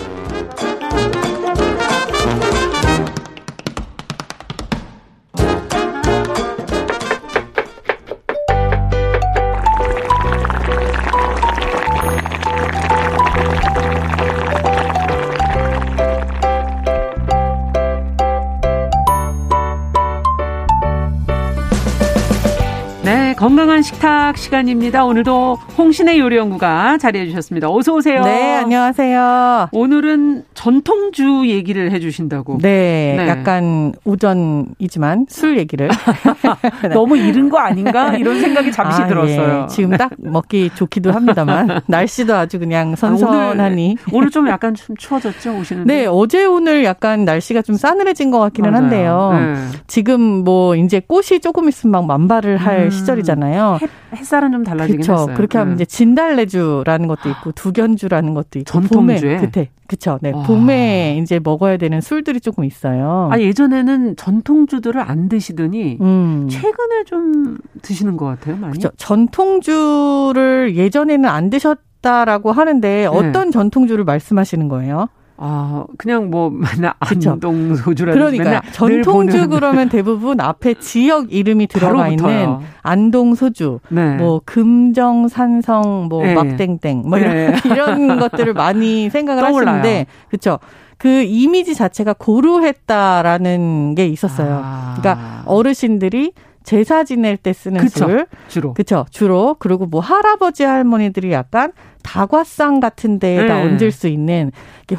[23.41, 25.03] 건강한 식탁 시간입니다.
[25.03, 27.71] 오늘도 홍신의 요리연구가 자리해 주셨습니다.
[27.71, 28.23] 어서 오세요.
[28.23, 29.69] 네, 안녕하세요.
[29.71, 32.59] 오늘은 전통주 얘기를 해 주신다고.
[32.61, 35.89] 네, 네, 약간 오전이지만 술 얘기를.
[36.93, 38.15] 너무 이른 거 아닌가?
[38.15, 39.09] 이런 생각이 잠시 아, 예.
[39.09, 39.63] 들었어요.
[39.63, 39.67] 예.
[39.73, 43.95] 지금 딱 먹기 좋기도 합니다만 날씨도 아주 그냥 선선하니.
[43.97, 48.29] 아, 오늘, 오늘, 좀 약간 좀 추워졌죠, 오시는 네, 어제 오늘 약간 날씨가 좀 싸늘해진
[48.29, 48.83] 것 같기는 맞아요.
[48.83, 49.31] 한데요.
[49.33, 49.79] 네.
[49.87, 52.89] 지금 뭐 이제 꽃이 조금 있으면 막 만발을 할 음.
[52.91, 53.79] 시절이잖아요.
[53.79, 55.13] 잖아요 햇살은 좀 달라지긴 그쵸.
[55.13, 55.35] 했어요.
[55.35, 55.83] 그렇게 하면 네.
[55.83, 60.19] 이제 진달래주라는 것도 있고 두견주라는 것도 있고 전통주에 그때 그쵸.
[60.21, 60.31] 네.
[60.31, 60.43] 와.
[60.43, 63.27] 봄에 이제 먹어야 되는 술들이 조금 있어요.
[63.29, 66.47] 아 예전에는 전통주들을 안 드시더니 음.
[66.49, 68.71] 최근에 좀 드시는 것 같아요, 많이.
[68.71, 68.89] 그쵸.
[68.95, 73.05] 전통주를 예전에는 안 드셨 다라고 하는데 네.
[73.05, 75.09] 어떤 전통주를 말씀하시는 거예요?
[75.43, 82.57] 아, 그냥 뭐 맨날 안동 소주라 그러니까 전통주 그러면 대부분 앞에 지역 이름이 들어가 있는
[82.83, 84.17] 안동 소주, 네.
[84.17, 86.35] 뭐 금정 산성 뭐 네.
[86.35, 87.55] 막땡땡 뭐 이런 네.
[87.65, 89.77] 이런 것들을 많이 생각을 떠올라요.
[89.77, 90.59] 하시는데 그렇죠.
[90.99, 94.61] 그 이미지 자체가 고루했다라는 게 있었어요.
[94.63, 94.95] 아.
[94.99, 96.33] 그러니까 어르신들이
[96.63, 98.25] 제사 지낼 때 쓰는 그쵸, 술.
[98.47, 98.73] 주로.
[98.73, 99.05] 그쵸.
[99.09, 99.55] 주로.
[99.59, 101.71] 그리고 뭐 할아버지 할머니들이 약간
[102.03, 103.61] 다과상 같은 데에다 네.
[103.63, 104.51] 얹을 수 있는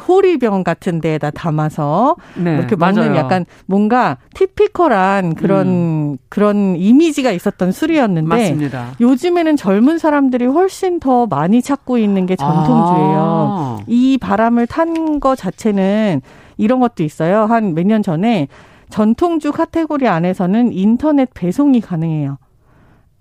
[0.07, 3.15] 호리병 같은 데에다 담아서 네, 이렇게 먹는 맞아요.
[3.17, 6.17] 약간 뭔가 티피컬한 그런 음.
[6.29, 8.87] 그런 이미지가 있었던 술이었는데 맞습니다.
[9.01, 13.17] 요즘에는 젊은 사람들이 훨씬 더 많이 찾고 있는 게 전통주예요.
[13.19, 13.77] 아.
[13.87, 16.21] 이 바람을 탄 거 자체는
[16.57, 17.45] 이런 것도 있어요.
[17.45, 18.47] 한 몇 년 전에
[18.89, 22.37] 전통주 카테고리 안에서는 인터넷 배송이 가능해요.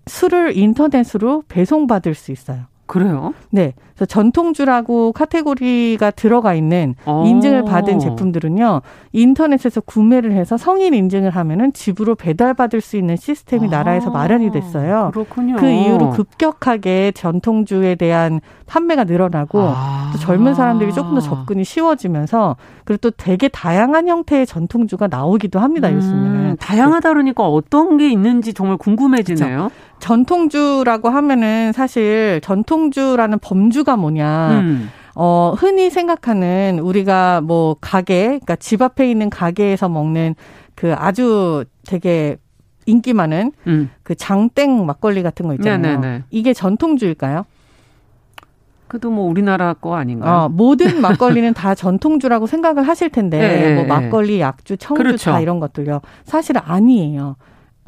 [0.07, 2.72] 술을 인터넷으로 배송받을 수 있어요.
[2.87, 3.33] 그래요?
[3.51, 3.73] 네.
[3.95, 7.11] 그래서 전통주라고 카테고리가 들어가 있는 오.
[7.11, 7.27] 어.
[7.27, 8.83] 인증을 받은 제품들은요.
[9.13, 13.71] 인터넷에서 구매를 해서 성인 인증을 하면은 집으로 배달받을 수 있는 시스템이 아.
[13.71, 15.11] 나라에서 마련이 됐어요.
[15.13, 15.57] 그렇군요.
[15.57, 20.11] 그 이후로 급격하게 전통주에 대한 판매가 늘어나고 아.
[20.13, 25.89] 또 젊은 사람들이 조금 더 접근이 쉬워지면서 그리고 또 되게 다양한 형태의 전통주가 나오기도 합니다,
[25.89, 26.57] 음, 요즘에는.
[26.57, 29.57] 다양하다 그러니까 어떤 게 있는지 정말 궁금해지네요.
[29.57, 29.71] 그렇죠.
[30.03, 34.61] 전통주라고 하면은 사실 전통주라는 범주가 뭐냐.
[34.61, 34.91] 음.
[35.15, 40.35] 어, 흔히 생각하는 우리가 뭐 가게, 그러니까 집 앞에 있는 가게에서 먹는
[40.75, 42.37] 그 아주 되게
[42.87, 43.91] 인기 많은 음.
[44.03, 46.01] 그 장땡 막걸리 같은 거 있잖아요.
[46.01, 46.25] 네네네.
[46.31, 47.45] 이게 전통주일까요?
[48.89, 50.35] 그도 뭐 우리나라 거 아닌가요?
[50.35, 55.31] 어, 모든 막걸리는 다 전통주라고 생각을 하실 텐데 네, 뭐 막걸리, 약주, 청주 그렇죠.
[55.31, 56.01] 다 이런 것들요.
[56.25, 57.37] 사실 아니에요.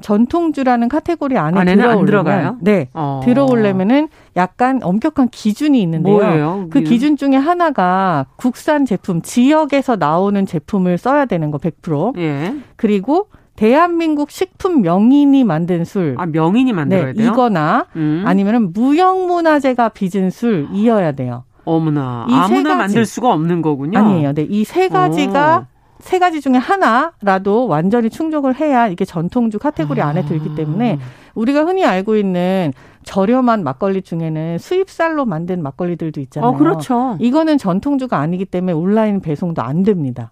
[0.02, 3.20] 전통주라는 카테고리 안에 들어오려면 네 어.
[3.24, 6.16] 들어오려면은 약간 엄격한 기준이 있는데요.
[6.16, 6.66] 뭐예요?
[6.70, 12.18] 그 기준 중에 하나가 국산 제품 지역에서 나오는 제품을 써야 되는 거 100%.
[12.18, 12.54] 예.
[12.76, 16.16] 그리고 대한민국 식품 명인이 만든 술.
[16.18, 17.30] 아, 명인이 만들어야 네, 돼요?
[17.30, 18.24] 이거나 음.
[18.26, 21.44] 아니면은 무형문화재가 빚은 술이어야 돼요.
[21.64, 22.26] 어머나.
[22.28, 23.98] 아무나 만들 수가 없는 거군요.
[23.98, 24.32] 아니에요.
[24.34, 24.46] 네.
[24.50, 25.73] 이 세 가지가 오.
[26.04, 30.24] 세 가지 중에 하나라도 완전히 충족을 해야 이게 전통주 카테고리 안에 아.
[30.26, 30.98] 들기 때문에
[31.34, 32.74] 우리가 흔히 알고 있는
[33.04, 36.50] 저렴한 막걸리 중에는 수입쌀로 만든 막걸리들도 있잖아요.
[36.50, 37.16] 어, 그렇죠.
[37.20, 40.30] 이거는 전통주가 아니기 때문에 온라인 배송도 안 됩니다.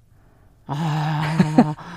[0.67, 1.23] 아,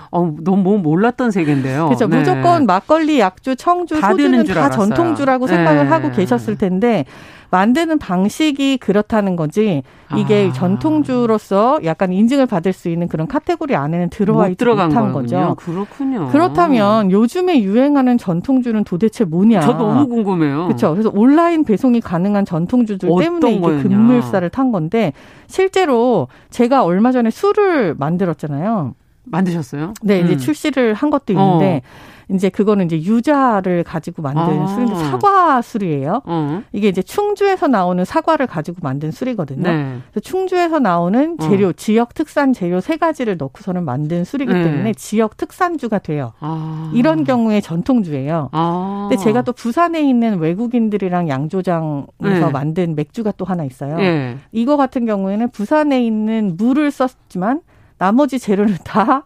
[0.09, 1.87] 어, 너무 뭐 몰랐던 세계인데요.
[1.87, 2.07] 그렇죠.
[2.07, 2.19] 네.
[2.19, 5.89] 무조건 막걸리, 약주, 청주, 소주는 다 전통주라고 생각을 네.
[5.89, 7.03] 하고 계셨을 텐데
[7.51, 9.83] 만드는 방식이 그렇다는 거지
[10.15, 10.53] 이게 아.
[10.53, 15.55] 전통주로서 약간 인증을 받을 수 있는 그런 카테고리 안에는 들어와 있지 못한 거죠.
[15.57, 16.27] 그렇군요.
[16.29, 19.61] 그렇다면 요즘에 유행하는 전통주는 도대체 뭐냐?
[19.61, 20.65] 저 너무 궁금해요.
[20.65, 20.91] 그렇죠.
[20.91, 23.83] 그래서 온라인 배송이 가능한 전통주들 때문에 이게 거였냐?
[23.83, 25.13] 급물살을 탄 건데
[25.47, 28.95] 실제로 제가 얼마 전에 술을 만들었잖아요.
[29.25, 29.93] 만드셨어요?
[30.03, 30.37] 네, 이제 음.
[30.37, 32.14] 출시를 한 것도 있는데 어.
[32.29, 34.67] 이제 그거는 이제 유자를 가지고 만든 아.
[34.67, 36.21] 술인데 사과 술이에요.
[36.25, 36.63] 어.
[36.71, 39.63] 이게 이제 충주에서 나오는 사과를 가지고 만든 술이거든요.
[39.63, 39.97] 네.
[40.11, 41.43] 그래서 충주에서 나오는 어.
[41.43, 41.73] 재료, 어.
[41.73, 44.63] 지역 특산 재료 세 가지를 넣고서는 만든 술이기 네.
[44.63, 46.33] 때문에 지역 특산주가 돼요.
[46.39, 46.91] 아.
[46.93, 48.49] 이런 경우에 전통주예요.
[48.51, 49.07] 아.
[49.09, 52.51] 근데 제가 또 부산에 있는 외국인들이랑 양조장에서 네.
[52.51, 53.97] 만든 맥주가 또 하나 있어요.
[53.97, 54.37] 네.
[54.51, 57.61] 이거 같은 경우에는 부산에 있는 물을 썼지만
[57.97, 59.23] 나머지 재료를 다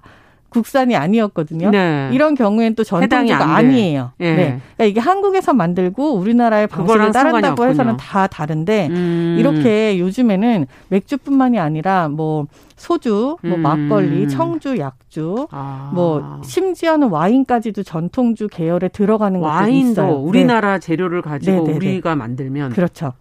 [0.50, 1.70] 국산이 아니었거든요.
[1.70, 2.10] 네.
[2.12, 4.12] 이런 경우엔 또 전통주가 아니에요.
[4.20, 4.34] 예.
[4.34, 4.60] 네.
[4.76, 9.36] 그러니까 이게 한국에서 만들고 우리나라의 방식을 따른다고 해서는 다 다른데 음.
[9.40, 13.62] 이렇게 요즘에는 맥주뿐만이 아니라 뭐 소주, 뭐 음.
[13.62, 15.92] 막걸리, 청주, 약주, 아.
[15.94, 20.06] 뭐 심지어는 와인까지도 전통주 계열에 들어가는 것도 있어요.
[20.06, 20.80] 와인도 우리나라 네.
[20.80, 21.76] 재료를 가지고 네네네.
[21.76, 23.14] 우리가 만들면 그렇죠.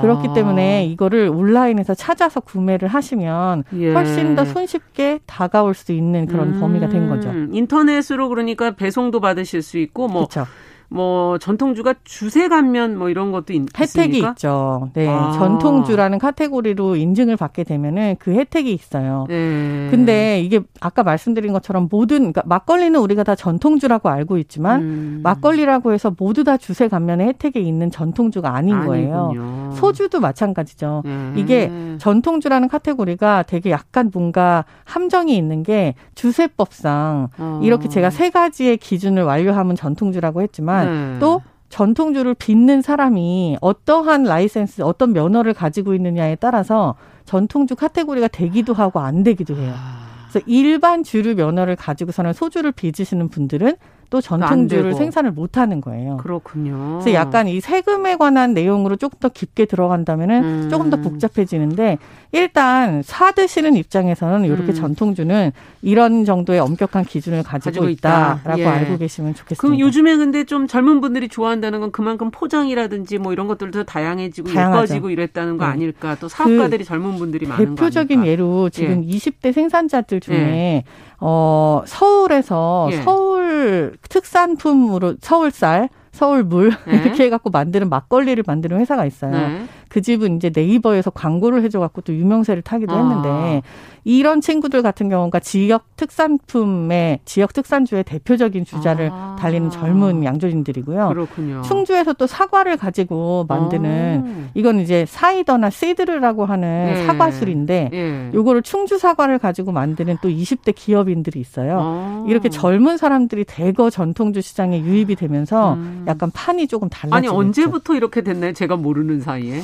[0.00, 0.32] 그렇기 아.
[0.32, 3.92] 때문에 이거를 온라인에서 찾아서 구매를 하시면 예.
[3.92, 6.60] 훨씬 더 손쉽게 다가올 수 있는 그런 음.
[6.60, 7.32] 범위가 된 거죠.
[7.52, 10.46] 인터넷으로 그러니까 배송도 받으실 수 있고 뭐 그렇죠.
[10.88, 14.30] 뭐 전통주가 주세 감면 뭐 이런 것도 있, 혜택이 있습니까?
[14.30, 14.90] 있죠.
[14.94, 15.32] 네, 아.
[15.32, 19.26] 전통주라는 카테고리로 인증을 받게 되면은 그 혜택이 있어요.
[19.28, 19.88] 네.
[19.90, 25.20] 근데 이게 아까 말씀드린 것처럼 모든 그러니까 막걸리는 우리가 다 전통주라고 알고 있지만 음.
[25.22, 28.88] 막걸리라고 해서 모두 다 주세 감면의 혜택이 있는 전통주가 아닌 아니군요.
[28.88, 29.70] 거예요.
[29.74, 31.02] 소주도 마찬가지죠.
[31.06, 31.34] 음.
[31.36, 37.60] 이게 전통주라는 카테고리가 되게 약간 뭔가 함정이 있는 게 주세법상 어.
[37.62, 41.18] 이렇게 제가 세 가지의 기준을 완료하면 전통주라고 했지만 네.
[41.18, 49.00] 또 전통주를 빚는 사람이 어떠한 라이센스, 어떤 면허를 가지고 있느냐에 따라서 전통주 카테고리가 되기도 하고
[49.00, 49.72] 안 되기도 해요.
[49.76, 50.04] 아.
[50.28, 53.76] 그래서 일반 주류 면허를 가지고서는 소주를 빚으시는 분들은
[54.14, 56.18] 또 전통주를 생산을 못 하는 거예요.
[56.18, 57.00] 그렇군요.
[57.00, 60.68] 그래서 약간 이 세금에 관한 내용으로 조금 더 깊게 들어간다면은 음.
[60.70, 61.98] 조금 더 복잡해지는데
[62.30, 64.74] 일단 사 드시는 입장에서는 이렇게 음.
[64.74, 65.50] 전통주는
[65.82, 68.66] 이런 정도의 엄격한 기준을 가지고, 가지고 있다 라고 예.
[68.66, 69.60] 알고 계시면 좋겠습니다.
[69.60, 74.94] 그럼 요즘에 근데 좀 젊은 분들이 좋아한다는 건 그만큼 포장이라든지 뭐 이런 것들도 다양해지고 다양하죠.
[74.94, 75.72] 예뻐지고 이랬다는 거 네.
[75.72, 76.16] 아닐까?
[76.20, 79.16] 또 사업가들이 그 젊은 분들이 많은 대표적인 예로 지금 예.
[79.16, 80.84] 20대 생산자들 중에 예.
[81.26, 82.96] 어, 서울에서 예.
[83.00, 86.96] 서울 특산품으로 서울쌀 서울물 네.
[87.02, 89.30] 이렇게 해갖고 만드는 막걸리를 만드는 회사가 있어요.
[89.32, 89.66] 네.
[89.94, 92.98] 그 집은 이제 네이버에서 광고를 해줘갖고 또 유명세를 타기도 아.
[92.98, 93.62] 했는데
[94.02, 99.36] 이런 친구들 같은 경우가 지역 특산품의 지역 특산주의 대표적인 주자를 아.
[99.38, 101.10] 달리는 젊은 양조인들이고요.
[101.10, 101.62] 그렇군요.
[101.62, 104.50] 충주에서 또 사과를 가지고 만드는 아.
[104.54, 107.06] 이건 이제 사이더나 시드르라고 하는 네.
[107.06, 108.30] 사과술인데 네.
[108.34, 111.78] 요거를 충주 사과를 가지고 만드는 또 20대 기업인들이 있어요.
[111.80, 112.24] 아.
[112.28, 116.04] 이렇게 젊은 사람들이 대거 전통주 시장에 유입이 되면서 음.
[116.08, 118.52] 약간 판이 조금 달라지고 아니 언제부터 이렇게 됐나요?
[118.52, 119.62] 제가 모르는 사이에.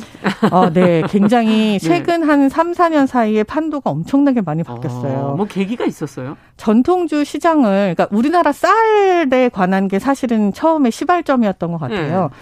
[0.51, 1.03] 어, 네.
[1.09, 1.79] 굉장히 네.
[1.87, 2.27] 최근 네.
[2.27, 5.19] 한 3, 4년 사이에 판도가 엄청나게 많이 바뀌었어요.
[5.19, 6.37] 어, 뭐 계기가 있었어요?
[6.57, 12.23] 전통주 시장을 그러니까 우리나라 쌀에 관한 게 사실은 처음에 시발점이었던 것 같아요.
[12.23, 12.37] 네.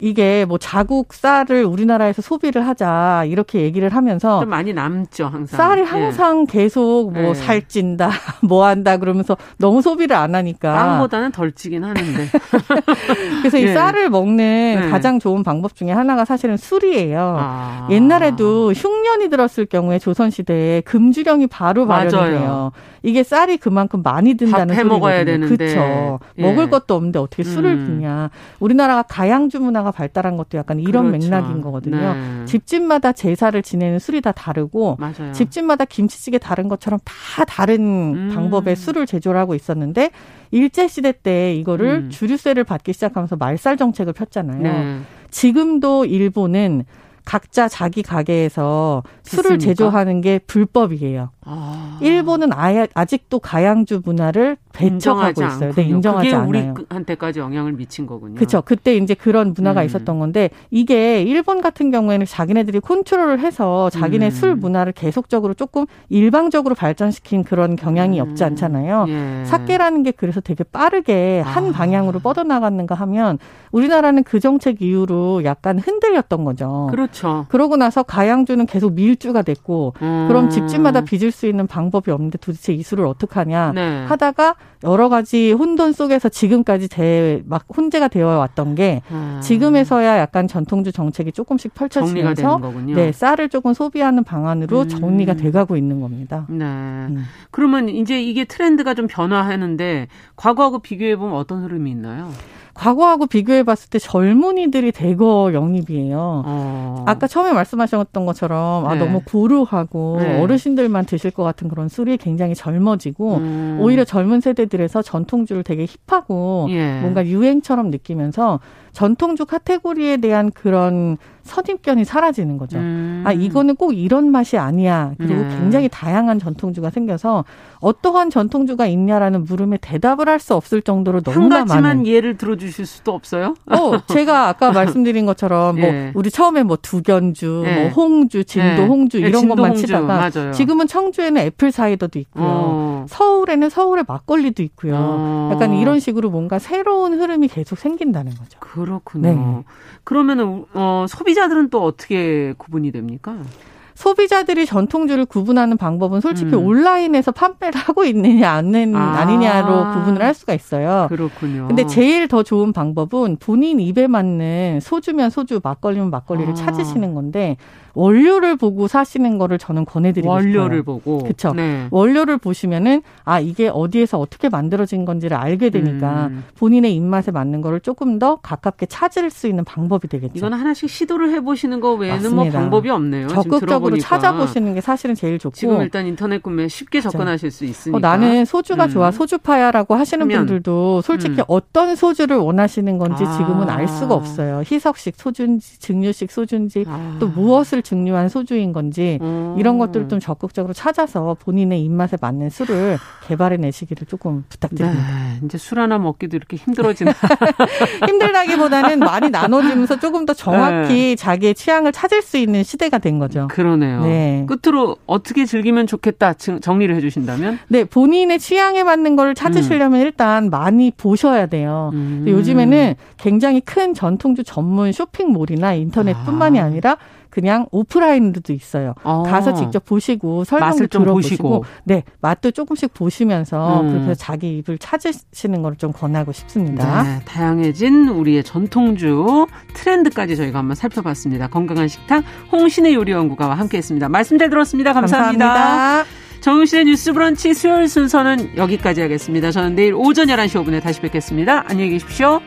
[0.00, 5.80] 이게 뭐 자국 쌀을 우리나라에서 소비를 하자 이렇게 얘기를 하면서 좀 많이 남죠 항상 쌀이
[5.82, 5.84] 예.
[5.84, 6.52] 항상 예.
[6.52, 7.34] 계속 뭐 예.
[7.34, 8.10] 살찐다
[8.42, 12.28] 뭐 한다 그러면서 너무 소비를 안 하니까 빵보다는 덜 찌긴 하는데
[13.42, 13.74] 그래서 이 예.
[13.74, 14.90] 쌀을 먹는 예.
[14.90, 17.36] 가장 좋은 방법 중에 하나가 사실은 술이에요.
[17.38, 17.88] 아.
[17.90, 22.72] 옛날에도 흉년이 들었을 경우에 조선 시대에 금주령이 바로 발효이 돼요.
[23.02, 24.94] 이게 쌀이 그만큼 많이 든다는 소리거든요.
[24.94, 26.18] 먹어야 되는데 그렇죠.
[26.36, 27.86] 먹을 것도 없는데 어떻게 술을 음.
[27.86, 28.30] 붓냐.
[28.58, 31.28] 우리나라가 가양주 문화가 발달한 것도 약간 이런 그렇죠.
[31.28, 32.14] 맥락인 거거든요.
[32.14, 32.44] 네.
[32.46, 35.32] 집집마다 제사를 지내는 술이 다 다르고 맞아요.
[35.32, 37.80] 집집마다 김치찌개 다른 것처럼 다 다른
[38.14, 38.30] 음.
[38.34, 40.10] 방법의 술을 제조를 하고 있었는데
[40.50, 42.10] 일제 시대 때 이거를 음.
[42.10, 44.62] 주류세를 받기 시작하면서 말살 정책을 폈잖아요.
[44.62, 45.00] 네.
[45.30, 46.84] 지금도 일본은
[47.26, 51.30] 각자 자기 가게에서 술을 제조하는 게 불법이에요.
[51.44, 51.98] 아.
[52.00, 55.72] 일본은 아예 아직도 가양주 문화를 배척하고 있어요.
[55.72, 56.48] 네, 인정하지 그게 않아요.
[56.48, 58.34] 우리한테까지 영향을 미친 거군요.
[58.34, 58.62] 그렇죠.
[58.62, 59.86] 그때 이제 그런 문화가 음.
[59.86, 64.30] 있었던 건데 이게 일본 같은 경우에는 자기네들이 컨트롤을 해서 자기네 음.
[64.30, 68.30] 술 문화를 계속적으로 조금 일방적으로 발전시킨 그런 경향이 음.
[68.30, 69.06] 없지 않잖아요.
[69.08, 69.44] 예.
[69.46, 71.72] 사케라는 게 그래서 되게 빠르게 한 아.
[71.72, 73.38] 방향으로 뻗어나갔는가 하면
[73.72, 76.88] 우리나라는 그 정책 이후로 약간 흔들렸던 거죠.
[76.90, 77.46] 그렇죠.
[77.48, 80.50] 그러고 나서 가양주는 계속 밀주가 됐고 그럼 음.
[80.50, 84.04] 집집마다 빚을 수 있는 방법이 없는데 도대체 이 술을 어떻게 하냐 네.
[84.06, 84.54] 하다가
[84.84, 89.40] 여러 가지 혼돈 속에서 지금까지 제 막 혼재가 되어 왔던 게 음.
[89.42, 92.60] 지금에서야 약간 전통주 정책이 조금씩 펼쳐지면서
[92.94, 94.88] 네 쌀을 조금 소비하는 방안으로 음.
[94.88, 96.46] 정리가 돼가고 있는 겁니다.
[96.48, 96.64] 네.
[96.64, 97.24] 음.
[97.50, 102.30] 그러면 이제 이게 트렌드가 좀 변화하는데 과거하고 비교해 보면 어떤 흐름이 있나요?
[102.76, 106.42] 과거하고 비교해 봤을 때 젊은이들이 대거 영입이에요.
[106.44, 107.04] 어.
[107.06, 109.00] 아까 처음에 말씀하셨던 것처럼 아, 네.
[109.00, 110.40] 아 너무 고루하고 네.
[110.40, 113.78] 어르신들만 드실 것 같은 그런 술이 굉장히 젊어지고 음.
[113.80, 117.00] 오히려 젊은 세대들에서 전통주를 되게 힙하고 예.
[117.00, 118.60] 뭔가 유행처럼 느끼면서
[118.92, 121.16] 전통주 카테고리에 대한 그런
[121.46, 122.78] 선입견이 사라지는 거죠.
[122.78, 123.22] 음.
[123.26, 125.12] 아 이거는 꼭 이런 맛이 아니야.
[125.16, 125.48] 그리고 네.
[125.58, 127.44] 굉장히 다양한 전통주가 생겨서
[127.80, 132.06] 어떠한 전통주가 있냐라는 물음에 대답을 할 수 없을 정도로 너무나 한 가지만 많은.
[132.06, 133.54] 예를 들어주실 수도 없어요?
[133.66, 136.12] 어, 제가 아까 말씀드린 것처럼 뭐 예.
[136.14, 137.74] 우리 처음에 뭐 두견주, 예.
[137.80, 138.86] 뭐 홍주, 진도 예.
[138.86, 139.86] 홍주 이런 것만 홍주.
[139.86, 140.52] 치다가 맞아요.
[140.52, 142.44] 지금은 청주에는 애플 사이더도 있고요.
[142.44, 143.06] 어.
[143.08, 144.94] 서울에는 서울의 막걸리도 있고요.
[144.98, 145.50] 어.
[145.52, 148.58] 약간 이런 식으로 뭔가 새로운 흐름이 계속 생긴다는 거죠.
[148.60, 149.28] 그렇군요.
[149.28, 149.64] 네.
[150.04, 153.54] 그러면은 어, 소비 자들은 또 어떻게 구분이 됩니까?
[153.96, 156.66] 소비자들이 전통주를 구분하는 방법은 솔직히 음.
[156.66, 159.18] 온라인에서 판매를 하고 있느냐 아는 아.
[159.18, 161.06] 아니냐로 구분을 할 수가 있어요.
[161.08, 161.66] 그렇군요.
[161.66, 166.54] 근데 제일 더 좋은 방법은 본인 입에 맞는 소주면 소주, 막걸리면 막걸리를 아.
[166.54, 167.56] 찾으시는 건데
[167.94, 170.62] 원료를 보고 사시는 거를 저는 권해드리고 원료를 싶어요.
[170.62, 171.18] 원료를 보고.
[171.22, 171.54] 그렇죠.
[171.54, 171.86] 네.
[171.90, 176.44] 원료를 보시면은 아 이게 어디에서 어떻게 만들어진 건지를 알게 되니까 음.
[176.58, 180.32] 본인의 입맛에 맞는 거를 조금 더 가깝게 찾을 수 있는 방법이 되겠죠.
[180.34, 182.58] 이건 하나씩 시도를 해보시는 거 외에는 뭐 맞습니다.
[182.58, 183.28] 뭐 방법이 없네요.
[183.28, 187.00] 적극적으로 찾아보시는 게 사실은 제일 좋고 지금 일단 인터넷 구매 쉽게.
[187.00, 187.96] 접근하실 수 있으니까.
[187.96, 188.90] 어, 나는 소주가 음.
[188.90, 190.38] 좋아 소주파야라고 하시는 하면.
[190.38, 191.44] 분들도 솔직히 음.
[191.48, 193.32] 어떤 소주를 원하시는 건지 아.
[193.36, 194.62] 지금은 알 수가 없어요.
[194.70, 197.16] 희석식 소주인지 증류식 소주인지 아.
[197.20, 199.54] 또 무엇을 증류한 소주인 건지 음.
[199.58, 205.00] 이런 것들을 좀 적극적으로 찾아서 본인의 입맛에 맞는 술을 개발해 내시기를 조금 부탁드립니다.
[205.00, 207.12] 네, 이제 술 하나 먹기도 이렇게 힘들어지나
[208.06, 211.16] 힘들다기보다는 많이 나눠지면서 조금 더 정확히 네.
[211.16, 213.48] 자기의 취향을 찾을 수 있는 시대가 된 거죠.
[213.50, 214.02] 그 러네요.
[214.02, 214.46] 네.
[214.46, 217.58] 끝으로 어떻게 즐기면 좋겠다 정리를 해주신다면?
[217.68, 220.06] 네, 본인의 취향에 맞는 걸 찾으시려면 음.
[220.06, 221.90] 일단 많이 보셔야 돼요.
[221.94, 222.24] 음.
[222.26, 226.64] 요즘에는 굉장히 큰 전통주 전문 쇼핑몰이나 인터넷뿐만이 아.
[226.64, 226.96] 아니라
[227.36, 228.94] 그냥 오프라인으로도 있어요.
[229.04, 229.22] 어.
[229.24, 233.92] 가서 직접 보시고 설명도 들어보시고 네 맛도 조금씩 보시면서 음.
[233.92, 237.02] 그렇게 자기 입을 찾으시는 걸 좀 권하고 싶습니다.
[237.02, 241.48] 네, 다양해진 우리의 전통주 트렌드까지 저희가 한번 살펴봤습니다.
[241.48, 244.08] 건강한 식탁 홍신의 요리연구가와 함께했습니다.
[244.08, 244.94] 말씀 잘 들었습니다.
[244.94, 245.46] 감사합니다.
[245.46, 246.10] 감사합니다.
[246.40, 249.50] 정용실의 뉴스 브런치 수요일 순서는 여기까지 하겠습니다.
[249.50, 251.64] 저는 내일 오전 11시 5분에 다시 뵙겠습니다.
[251.68, 252.40] 안녕히 계십시오.